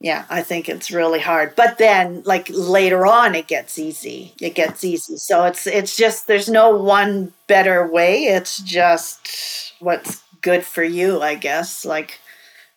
[0.00, 1.56] Yeah, I think it's really hard.
[1.56, 4.34] But then like later on it gets easy.
[4.40, 5.16] It gets easy.
[5.16, 8.24] So it's it's just there's no one better way.
[8.24, 11.84] It's just what's good for you, I guess.
[11.84, 12.20] Like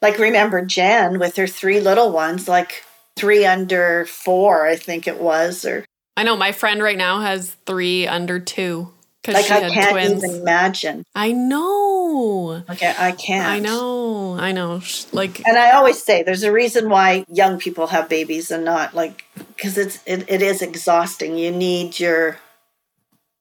[0.01, 2.83] like remember Jan with her three little ones, like
[3.15, 5.85] three under four, I think it was, or
[6.17, 8.93] I know my friend right now has 3 under 2 cuz
[9.27, 10.23] like she I had can't twins.
[10.23, 11.05] even imagine.
[11.15, 12.63] I know.
[12.69, 13.47] Okay, I can't.
[13.47, 14.37] I know.
[14.39, 14.81] I know.
[15.11, 18.93] Like And I always say there's a reason why young people have babies and not
[18.95, 19.23] like
[19.55, 21.37] because it's it, it is exhausting.
[21.37, 22.37] You need your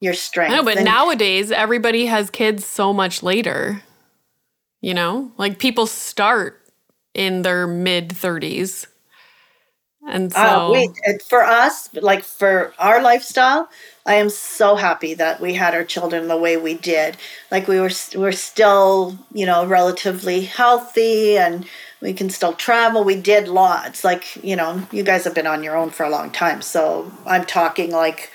[0.01, 0.53] your strength.
[0.53, 3.83] I know, but And- nowadays everybody has kids so much later.
[4.83, 6.61] You know, like people start
[7.14, 8.87] in their mid 30s.
[10.09, 13.68] And so Uh, wait, for us, like for our lifestyle,
[14.11, 17.16] I am so happy that we had our children the way we did.
[17.52, 21.64] Like we were, we're still, you know, relatively healthy, and
[22.00, 23.04] we can still travel.
[23.04, 24.02] We did lots.
[24.02, 27.12] Like you know, you guys have been on your own for a long time, so
[27.24, 28.32] I'm talking like,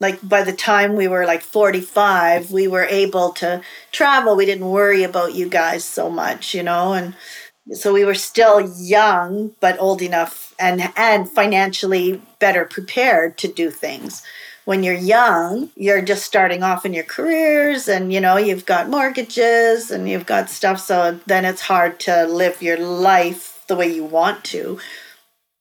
[0.00, 4.34] like by the time we were like 45, we were able to travel.
[4.34, 7.14] We didn't worry about you guys so much, you know, and
[7.74, 13.70] so we were still young but old enough and and financially better prepared to do
[13.70, 14.24] things
[14.66, 18.90] when you're young you're just starting off in your careers and you know you've got
[18.90, 23.90] mortgages and you've got stuff so then it's hard to live your life the way
[23.92, 24.78] you want to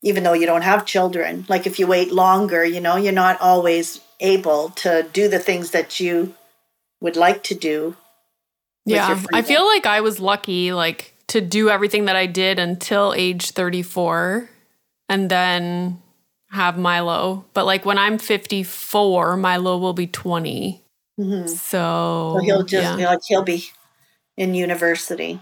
[0.05, 1.45] even though you don't have children.
[1.49, 5.71] Like if you wait longer, you know, you're not always able to do the things
[5.71, 6.35] that you
[7.01, 7.97] would like to do.
[8.85, 9.19] Yeah.
[9.33, 13.49] I feel like I was lucky like to do everything that I did until age
[13.51, 14.47] 34
[15.09, 15.99] and then
[16.55, 17.45] have Milo.
[17.53, 20.81] But like when I'm 54, Milo will be 20.
[21.19, 21.47] Mhm.
[21.47, 23.07] So, So he'll just yeah.
[23.09, 23.65] like he'll be
[24.37, 25.39] in university.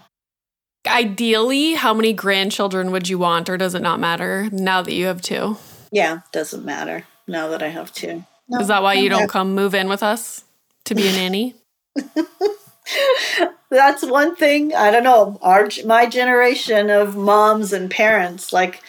[0.88, 5.06] ideally, how many grandchildren would you want or does it not matter now that you
[5.06, 5.58] have two?
[5.92, 8.26] Yeah, doesn't matter now that I have two.
[8.50, 10.44] No, Is that why you don't come move in with us
[10.86, 11.56] to be a nanny?
[13.70, 18.82] that's one thing i don't know our my generation of moms and parents like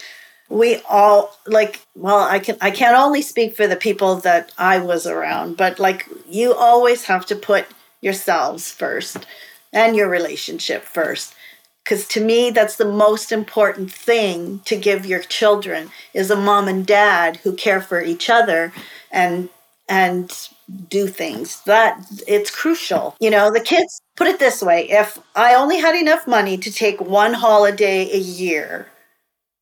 [0.48, 4.78] we all like well i can i can't only speak for the people that i
[4.78, 7.66] was around but like you always have to put
[8.04, 9.26] yourselves first
[9.74, 11.34] and your relationship first.
[11.82, 16.68] Because to me that's the most important thing to give your children is a mom
[16.68, 18.72] and dad who care for each other
[19.10, 19.50] and
[19.86, 20.48] and
[20.88, 21.60] do things.
[21.64, 23.16] That it's crucial.
[23.20, 26.72] You know the kids put it this way if i only had enough money to
[26.72, 28.86] take one holiday a year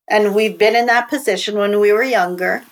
[0.09, 2.63] and we've been in that position when we were younger.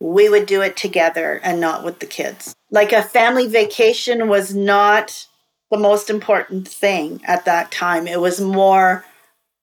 [0.00, 2.54] We would do it together and not with the kids.
[2.70, 5.26] Like a family vacation was not
[5.70, 8.06] the most important thing at that time.
[8.06, 9.04] It was more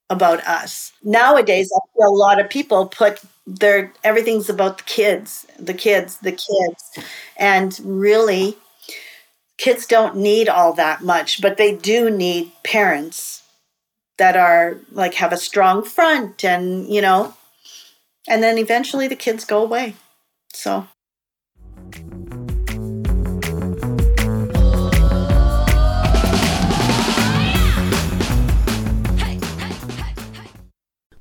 [0.09, 0.91] about us.
[1.03, 6.17] Nowadays i feel a lot of people put their everything's about the kids the kids
[6.17, 7.05] the kids.
[7.37, 8.57] And really
[9.57, 13.40] kids don't need all that much but they do need parents
[14.21, 17.33] that are like have a strong front and you know
[18.29, 19.95] and then eventually the kids go away
[20.53, 20.85] so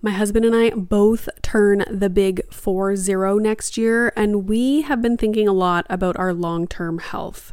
[0.03, 5.03] My husband and I both turn the big 4 0 next year, and we have
[5.03, 7.53] been thinking a lot about our long term health.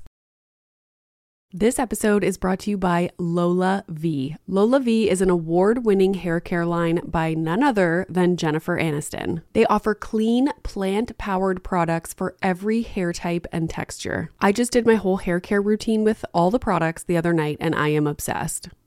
[1.53, 4.37] This episode is brought to you by LolaVie.
[4.47, 9.41] Lola V is an award winning hair care line by none other than Jennifer Aniston.
[9.51, 14.31] They offer clean, plant powered products for every hair type and texture.
[14.39, 17.57] I just did my whole hair care routine with all the products the other night
[17.59, 18.69] and I am obsessed.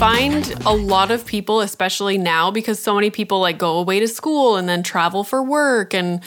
[0.00, 4.08] find a lot of people, especially now, because so many people like go away to
[4.08, 6.22] school and then travel for work and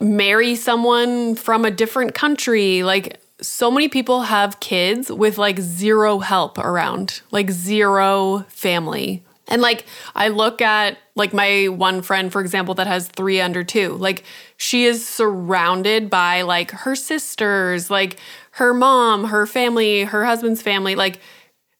[0.00, 2.82] marry someone from a different country.
[2.82, 9.22] Like, so many people have kids with like zero help around, like zero family.
[9.48, 13.64] And like, I look at like my one friend, for example, that has three under
[13.64, 13.94] two.
[13.94, 14.24] Like,
[14.56, 18.18] she is surrounded by like her sisters, like
[18.52, 21.20] her mom, her family, her husband's family, like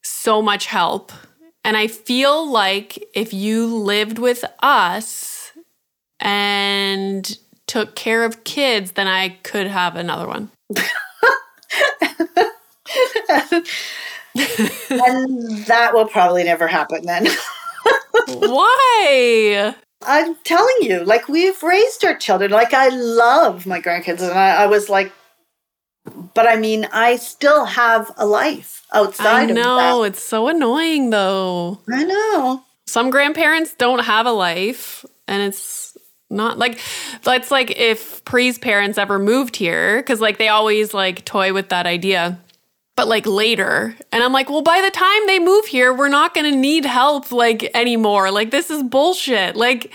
[0.01, 1.11] so much help.
[1.63, 5.51] And I feel like if you lived with us
[6.19, 10.49] and took care of kids, then I could have another one.
[14.35, 17.27] and that will probably never happen then
[18.39, 19.75] Why?
[20.03, 24.63] i'm telling you like we've raised our children like i love my grandkids and i,
[24.63, 25.11] I was like
[26.33, 29.51] but i mean i still have a life outside.
[29.51, 30.03] I know.
[30.03, 31.79] It's so annoying though.
[31.91, 35.97] i know Some grandparents don't have a life and it's
[36.29, 36.79] not like
[37.23, 41.69] that's like if Pre's parents ever moved here cuz like they always like toy with
[41.69, 42.39] that idea.
[42.99, 43.95] But like later.
[44.11, 46.83] And I'm like, "Well, by the time they move here, we're not going to need
[46.83, 48.29] help like anymore.
[48.29, 49.93] Like this is bullshit." Like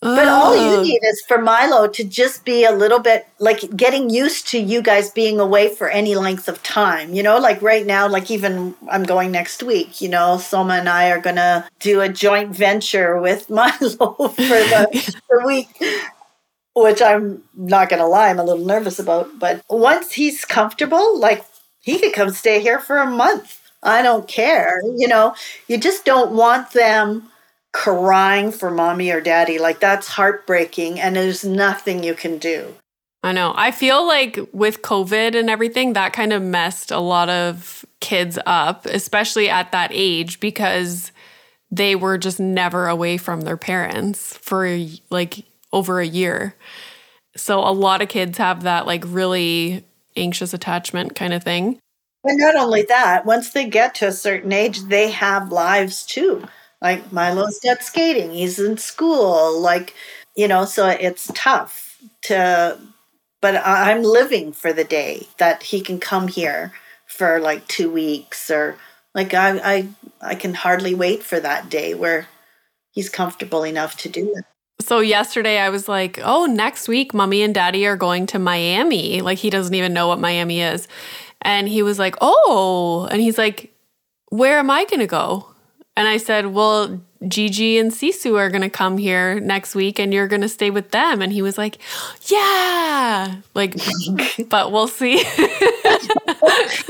[0.00, 4.08] But all you need is for Milo to just be a little bit like getting
[4.08, 7.12] used to you guys being away for any length of time.
[7.12, 10.88] You know, like right now, like even I'm going next week, you know, Soma and
[10.88, 15.76] I are going to do a joint venture with Milo for the, the week,
[16.76, 19.40] which I'm not going to lie, I'm a little nervous about.
[19.40, 21.44] But once he's comfortable, like
[21.86, 23.60] he could come stay here for a month.
[23.82, 24.82] I don't care.
[24.96, 25.34] You know,
[25.68, 27.30] you just don't want them
[27.72, 29.58] crying for mommy or daddy.
[29.58, 32.74] Like that's heartbreaking and there's nothing you can do.
[33.22, 33.54] I know.
[33.56, 38.38] I feel like with COVID and everything, that kind of messed a lot of kids
[38.46, 41.12] up, especially at that age, because
[41.70, 44.78] they were just never away from their parents for
[45.10, 46.56] like over a year.
[47.36, 49.84] So a lot of kids have that like really
[50.16, 51.78] anxious attachment kind of thing.
[52.22, 56.44] But not only that, once they get to a certain age, they have lives too.
[56.82, 59.94] Like Milo's got skating, he's in school, like,
[60.36, 62.78] you know, so it's tough to,
[63.40, 66.72] but I'm living for the day that he can come here
[67.06, 68.76] for like two weeks or
[69.14, 69.88] like I, I,
[70.20, 72.26] I can hardly wait for that day where
[72.90, 74.44] he's comfortable enough to do it.
[74.80, 79.20] So yesterday I was like, "Oh, next week mommy and daddy are going to Miami."
[79.22, 80.86] Like he doesn't even know what Miami is.
[81.42, 83.72] And he was like, "Oh." And he's like,
[84.30, 85.48] "Where am I going to go?"
[85.96, 90.12] And I said, "Well, Gigi and Sisu are going to come here next week and
[90.12, 91.78] you're going to stay with them." And he was like,
[92.30, 93.74] "Yeah." Like
[94.48, 95.24] but we'll see.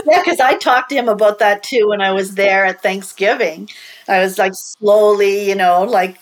[0.06, 3.68] Yeah, because I talked to him about that too when I was there at Thanksgiving.
[4.08, 6.18] I was like slowly, you know, like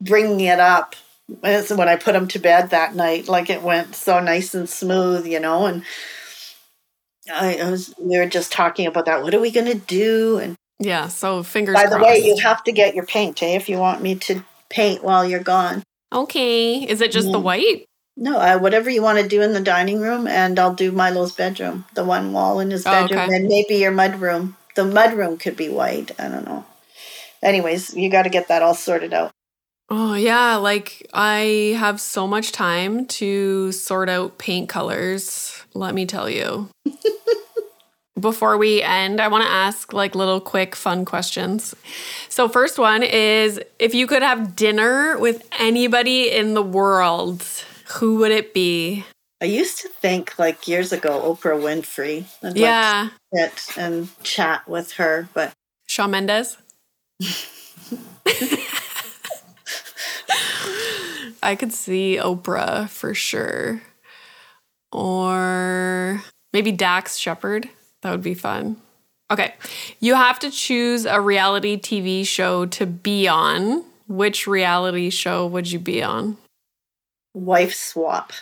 [0.00, 0.96] bringing it up.
[1.28, 5.26] When I put him to bed that night, like it went so nice and smooth,
[5.26, 5.66] you know.
[5.66, 5.84] And
[7.32, 9.22] I, I was, we were just talking about that.
[9.22, 10.38] What are we going to do?
[10.38, 13.54] And yeah, so fingers by the way, you have to get your paint, eh?
[13.54, 15.84] If you want me to paint while you're gone.
[16.12, 16.82] okay.
[16.88, 17.84] Is it just the white?
[18.16, 21.32] No, uh, whatever you want to do in the dining room, and I'll do Milo's
[21.32, 23.36] bedroom, the one wall in his Oh, bedroom, okay.
[23.36, 24.56] and maybe your mud room.
[24.74, 26.10] The mud room could be white.
[26.18, 26.64] I don't know.
[27.42, 29.30] Anyways, you got to get that all sorted out.
[29.92, 30.56] Oh, yeah.
[30.56, 36.68] Like, I have so much time to sort out paint colors, let me tell you.
[38.20, 41.74] Before we end, I want to ask like little quick fun questions.
[42.28, 47.42] So, first one is if you could have dinner with anybody in the world,
[47.94, 49.04] who would it be?
[49.40, 52.26] I used to think like years ago, Oprah Winfrey.
[52.42, 53.08] I'd Yeah.
[53.32, 55.52] like sit and chat with her, but
[55.86, 56.58] Shawn Mendes?
[61.42, 63.82] I could see Oprah for sure.
[64.92, 66.22] Or
[66.52, 67.68] maybe Dax Shepard.
[68.02, 68.76] That would be fun.
[69.30, 69.54] Okay.
[70.00, 73.84] You have to choose a reality TV show to be on.
[74.08, 76.36] Which reality show would you be on?
[77.34, 78.32] wife swap.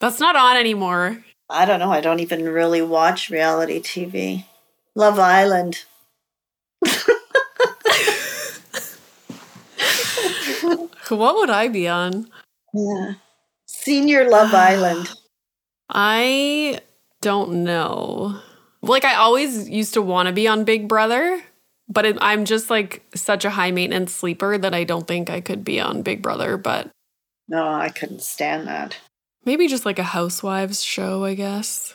[0.00, 1.24] That's not on anymore.
[1.48, 1.90] I don't know.
[1.90, 4.44] I don't even really watch reality TV.
[4.94, 5.84] Love Island.
[11.10, 12.28] What would I be on?
[12.72, 13.14] Yeah.
[13.66, 15.10] Senior Love Island.
[15.88, 16.80] I
[17.20, 18.40] don't know.
[18.82, 21.42] Like I always used to want to be on Big Brother,
[21.88, 25.40] but it, I'm just like such a high maintenance sleeper that I don't think I
[25.40, 26.90] could be on Big Brother, but
[27.48, 28.96] No, I couldn't stand that.
[29.44, 31.94] maybe just like a housewives show, I guess.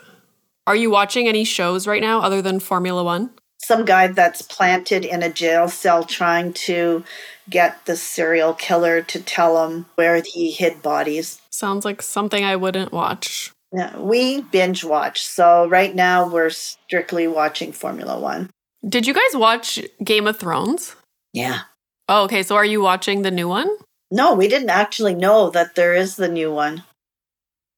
[0.67, 3.29] Are you watching any shows right now other than Formula 1?
[3.61, 7.03] Some guy that's planted in a jail cell trying to
[7.49, 11.41] get the serial killer to tell him where he hid bodies.
[11.49, 13.51] Sounds like something I wouldn't watch.
[13.71, 15.25] Yeah, we binge watch.
[15.25, 18.49] So right now we're strictly watching Formula One.
[18.87, 20.95] Did you guys watch Game of Thrones?
[21.33, 21.61] Yeah.
[22.07, 22.43] Oh, okay.
[22.43, 23.69] So are you watching the new one?
[24.09, 26.83] No, we didn't actually know that there is the new one.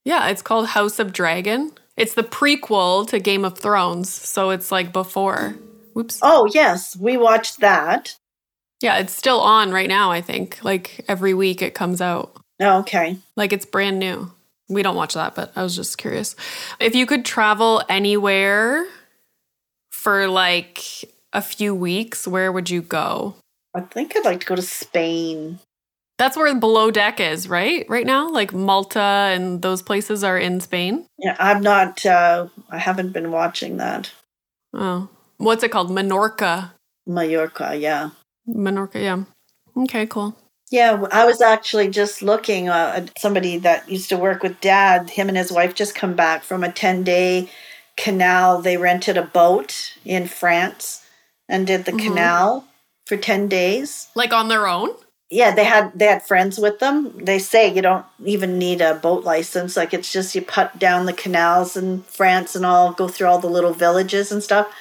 [0.05, 1.73] Yeah, it's called House of Dragon.
[1.97, 5.55] It's the prequel to Game of Thrones, so it's like before.
[5.93, 6.19] Whoops.
[6.21, 8.15] Oh, yes, we watched that.
[8.81, 10.59] Yeah, it's still on right now, I think.
[10.63, 12.35] Like every week it comes out.
[12.59, 13.17] Oh, okay.
[13.35, 14.31] Like it's brand new.
[14.69, 16.35] We don't watch that, but I was just curious.
[16.79, 18.85] If you could travel anywhere
[19.91, 20.83] for like
[21.33, 23.35] a few weeks, where would you go?
[23.75, 25.59] I think I'd like to go to Spain.
[26.17, 27.85] That's where Below Deck is, right?
[27.89, 28.29] Right now?
[28.29, 31.05] Like Malta and those places are in Spain?
[31.17, 34.11] Yeah, I'm not, uh, I haven't been watching that.
[34.73, 35.09] Oh.
[35.41, 35.89] What's it called?
[35.89, 36.71] Menorca.
[37.07, 38.11] Mallorca, yeah.
[38.47, 39.23] Menorca, yeah.
[39.83, 40.35] Okay, cool.
[40.69, 45.09] Yeah, I was actually just looking uh, at somebody that used to work with dad.
[45.09, 47.49] Him and his wife just come back from a 10 day
[47.97, 48.61] canal.
[48.61, 51.05] They rented a boat in France
[51.49, 52.67] and did the canal
[53.05, 54.07] for 10 days.
[54.15, 54.91] Like on their own?
[55.29, 57.13] Yeah, they had they had friends with them.
[57.17, 59.77] They say you don't even need a boat license.
[59.77, 63.39] Like it's just you put down the canals in France and all go through all
[63.39, 64.73] the little villages and stuff.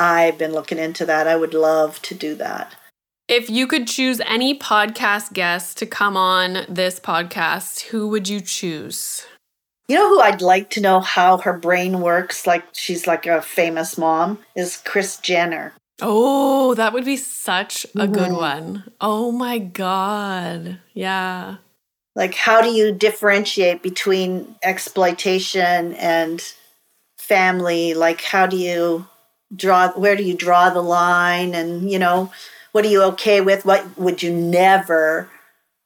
[0.00, 1.28] I've been looking into that.
[1.28, 2.74] I would love to do that.
[3.28, 8.40] If you could choose any podcast guest to come on this podcast, who would you
[8.40, 9.26] choose?
[9.88, 12.46] You know who I'd like to know how her brain works?
[12.46, 15.74] Like she's like a famous mom is Kris Jenner.
[16.00, 18.36] Oh, that would be such a good Mhm.
[18.36, 18.84] one.
[19.02, 20.78] Oh my God.
[20.94, 21.56] Yeah.
[22.16, 26.42] Like how do you differentiate between exploitation and
[27.18, 27.92] family?
[27.94, 29.06] Like how do you
[29.54, 32.32] draw where do you draw the line and you know
[32.72, 33.64] what are you okay with?
[33.64, 35.28] What would you never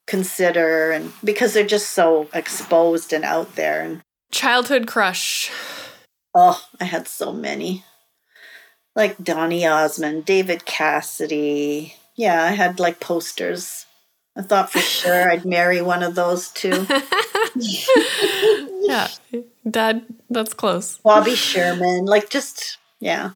[0.07, 4.03] consider and because they're just so exposed and out there and
[4.35, 5.53] Childhood crush.
[6.35, 7.85] Oh, I had so many.
[8.97, 11.95] Like Donny Osmond, David Cassidy.
[12.17, 13.87] Yeah, I had like posters.
[14.37, 16.85] I thought for sure I'd marry one of those two.
[17.55, 19.07] yeah.
[19.71, 20.99] Dad, that's close.
[20.99, 23.31] Bobby Sherman, like just yeah.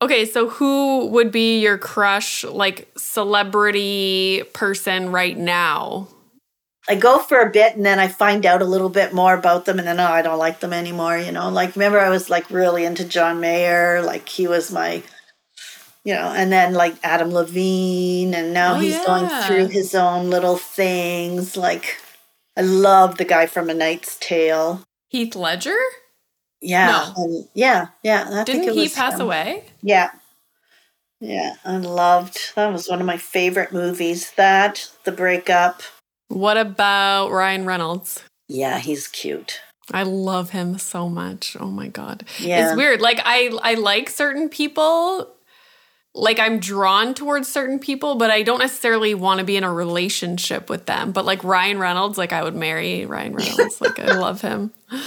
[0.00, 6.08] Okay, so who would be your crush, like celebrity person right now?
[6.88, 9.66] I go for a bit and then I find out a little bit more about
[9.66, 11.50] them and then oh, I don't like them anymore, you know.
[11.50, 15.02] Like remember I was like really into John Mayer, like he was my
[16.04, 20.30] you know, and then like Adam Levine and now Oh, he's going through his own
[20.30, 21.56] little things.
[21.56, 22.00] Like
[22.56, 24.82] I love the guy from A Knight's Tale.
[25.08, 25.76] Heath Ledger?
[26.60, 27.12] Yeah.
[27.16, 27.22] No.
[27.24, 28.28] and- yeah, yeah.
[28.30, 29.22] I Didn't he was pass him.
[29.22, 29.64] away?
[29.82, 30.10] Yeah.
[31.20, 34.30] Yeah, I loved that was one of my favorite movies.
[34.36, 35.82] That, The Breakup.
[36.28, 38.22] What about Ryan Reynolds?
[38.46, 39.60] Yeah, he's cute.
[39.92, 41.56] I love him so much.
[41.58, 42.24] Oh my god.
[42.38, 42.68] Yeah.
[42.68, 43.00] It's weird.
[43.00, 45.34] Like I I like certain people.
[46.14, 49.72] Like I'm drawn towards certain people, but I don't necessarily want to be in a
[49.72, 51.12] relationship with them.
[51.12, 53.80] But like Ryan Reynolds, like I would marry Ryan Reynolds.
[53.80, 54.72] like I love him.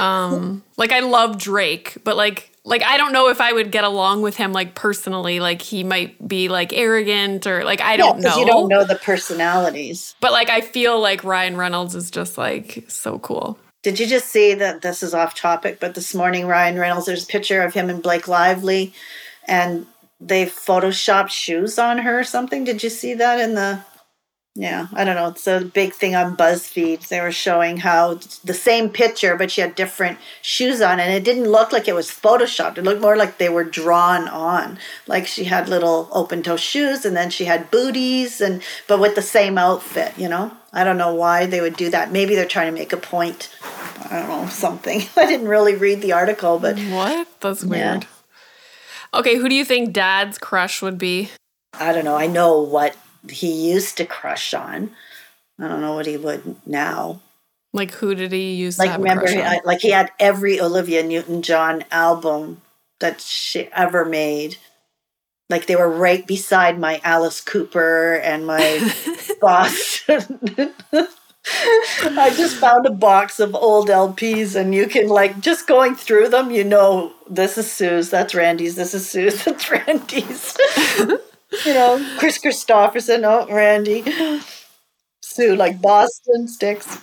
[0.00, 3.84] Um like I love Drake, but like like I don't know if I would get
[3.84, 5.40] along with him like personally.
[5.40, 8.38] Like he might be like arrogant or like I don't yeah, know.
[8.38, 10.14] you don't know the personalities.
[10.20, 13.58] But like I feel like Ryan Reynolds is just like so cool.
[13.82, 17.24] Did you just see that this is off topic, but this morning Ryan Reynolds, there's
[17.24, 18.94] a picture of him and Blake Lively
[19.48, 19.86] and
[20.20, 22.62] they photoshopped shoes on her or something.
[22.62, 23.80] Did you see that in the
[24.54, 25.28] yeah, I don't know.
[25.28, 27.08] It's a big thing on BuzzFeed.
[27.08, 31.24] They were showing how the same picture, but she had different shoes on, and it
[31.24, 32.76] didn't look like it was photoshopped.
[32.76, 34.78] It looked more like they were drawn on.
[35.06, 39.14] Like she had little open toe shoes, and then she had booties, and but with
[39.14, 40.12] the same outfit.
[40.18, 42.12] You know, I don't know why they would do that.
[42.12, 43.48] Maybe they're trying to make a point.
[44.10, 45.00] I don't know something.
[45.16, 47.26] I didn't really read the article, but What?
[47.40, 47.92] That's Yeah.
[47.94, 48.06] weird.
[49.14, 51.30] Okay, who do you think dad's crush would be?
[51.74, 52.16] I don't know.
[52.16, 52.96] I know what
[53.28, 54.90] he used to crush on.
[55.60, 57.20] I don't know what he would now.
[57.72, 59.60] Like, who did he use to like have remember on?
[59.64, 62.60] Like he had every olivia newton-john album
[63.00, 64.56] that she ever made
[65.52, 68.92] like they were right beside my alice cooper and my
[69.40, 70.72] boston
[72.16, 76.28] i just found a box of old lps and you can like just going through
[76.28, 80.56] them you know this is sue's that's randy's this is sue's that's randy's
[81.64, 84.04] you know kris kristofferson oh randy
[85.22, 86.98] sue like boston styx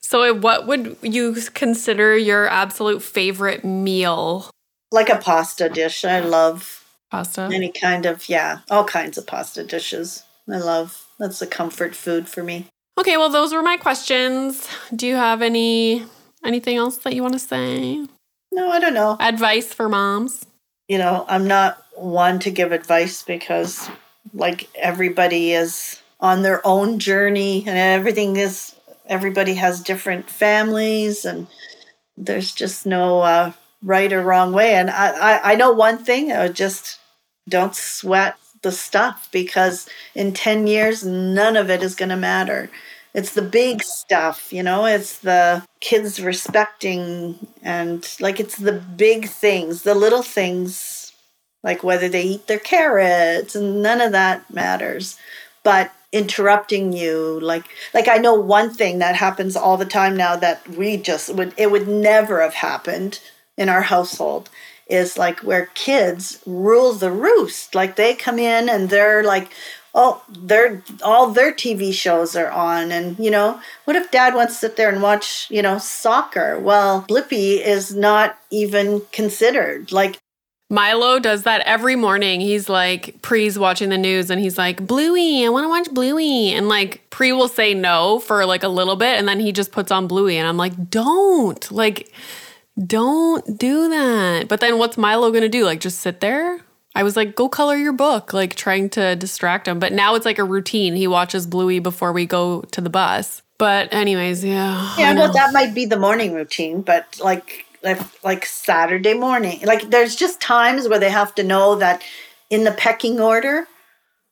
[0.00, 4.48] so, eh, what would you consider your absolute favorite meal?
[4.90, 6.04] like a pasta dish.
[6.04, 7.50] I love Pasta.
[7.52, 10.24] any kind of yeah, all kinds of pasta dishes.
[10.48, 12.66] I love that's a comfort food for me.
[12.98, 14.66] Okay, well, those were my questions.
[14.94, 16.04] Do you have any
[16.44, 18.06] anything else that you want to say?
[18.52, 19.16] No, I don't know.
[19.20, 20.46] Advice for moms?
[20.88, 23.88] You know, I'm not one to give advice because
[24.34, 28.74] like everybody is on their own journey and everything is
[29.06, 31.46] everybody has different families and
[32.16, 34.74] there's just no uh, right or wrong way.
[34.74, 36.98] And I, I, I know one thing, I just
[37.48, 42.70] don't sweat the stuff because in 10 years, none of it is going to matter.
[43.14, 49.28] It's the big stuff, you know, it's the kids respecting and like it's the big
[49.28, 50.97] things, the little things,
[51.62, 55.18] like whether they eat their carrots and none of that matters.
[55.62, 60.36] But interrupting you like like I know one thing that happens all the time now
[60.36, 63.20] that we just would it would never have happened
[63.58, 64.48] in our household
[64.88, 67.74] is like where kids rule the roost.
[67.74, 69.50] Like they come in and they're like,
[69.94, 72.90] oh, they're all their TV shows are on.
[72.90, 76.58] And, you know, what if dad wants to sit there and watch, you know, soccer?
[76.58, 79.92] Well, Blippi is not even considered.
[79.92, 80.18] Like
[80.70, 82.40] Milo does that every morning.
[82.40, 86.52] He's like, Pre's watching the news and he's like, Bluey, I want to watch Bluey.
[86.52, 89.72] And like, Pre will say no for like a little bit and then he just
[89.72, 90.36] puts on Bluey.
[90.36, 92.12] And I'm like, don't, like,
[92.86, 94.48] don't do that.
[94.48, 95.64] But then what's Milo going to do?
[95.64, 96.60] Like, just sit there?
[96.94, 99.78] I was like, go color your book, like trying to distract him.
[99.78, 100.94] But now it's like a routine.
[100.96, 103.40] He watches Bluey before we go to the bus.
[103.56, 104.94] But, anyways, yeah.
[104.98, 109.60] Yeah, well, that might be the morning routine, but like, like like Saturday morning.
[109.64, 112.02] Like there's just times where they have to know that
[112.50, 113.66] in the pecking order.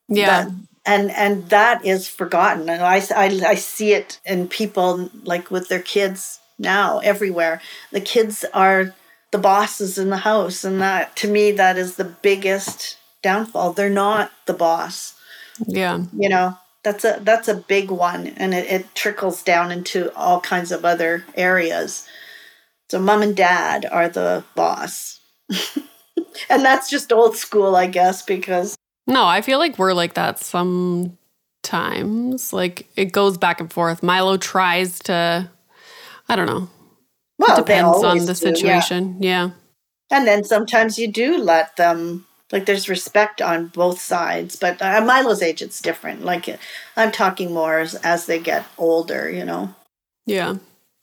[0.08, 0.44] Yeah.
[0.44, 0.52] That,
[0.84, 2.68] and and that is forgotten.
[2.68, 7.60] And I, I I see it in people like with their kids now everywhere.
[7.92, 8.94] The kids are
[9.32, 13.72] the bosses in the house and that to me that is the biggest downfall.
[13.72, 15.14] They're not the boss.
[15.66, 16.04] Yeah.
[16.16, 20.40] You know, that's a that's a big one and it, it trickles down into all
[20.40, 22.06] kinds of other areas
[22.90, 25.20] so mom and dad are the boss.
[26.50, 28.76] and that's just old school, I guess, because.
[29.06, 31.12] No, I feel like we're like that sometimes.
[32.52, 34.02] Like it goes back and forth.
[34.02, 35.50] Milo tries to,
[36.28, 36.68] I don't know.
[37.38, 39.16] Well, it depends on the do, situation.
[39.20, 39.50] Yeah.
[40.10, 40.18] yeah.
[40.18, 45.04] And then sometimes you do let them like there's respect on both sides but at
[45.04, 46.48] milo's age it's different like
[46.96, 49.74] i'm talking more as, as they get older you know
[50.26, 50.56] yeah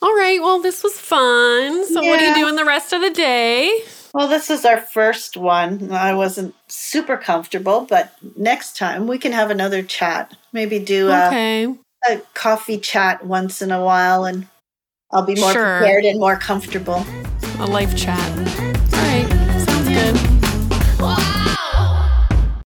[0.04, 0.42] all right.
[0.42, 1.88] Well, this was fun.
[1.88, 2.10] So, yeah.
[2.10, 3.84] what are you doing the rest of the day?
[4.14, 5.92] Well, this is our first one.
[5.92, 10.36] I wasn't super comfortable, but next time we can have another chat.
[10.52, 11.64] Maybe do okay.
[11.66, 11.78] a,
[12.12, 14.48] a coffee chat once in a while, and
[15.10, 15.80] I'll be more sure.
[15.80, 17.06] prepared and more comfortable.
[17.60, 18.63] A life chat.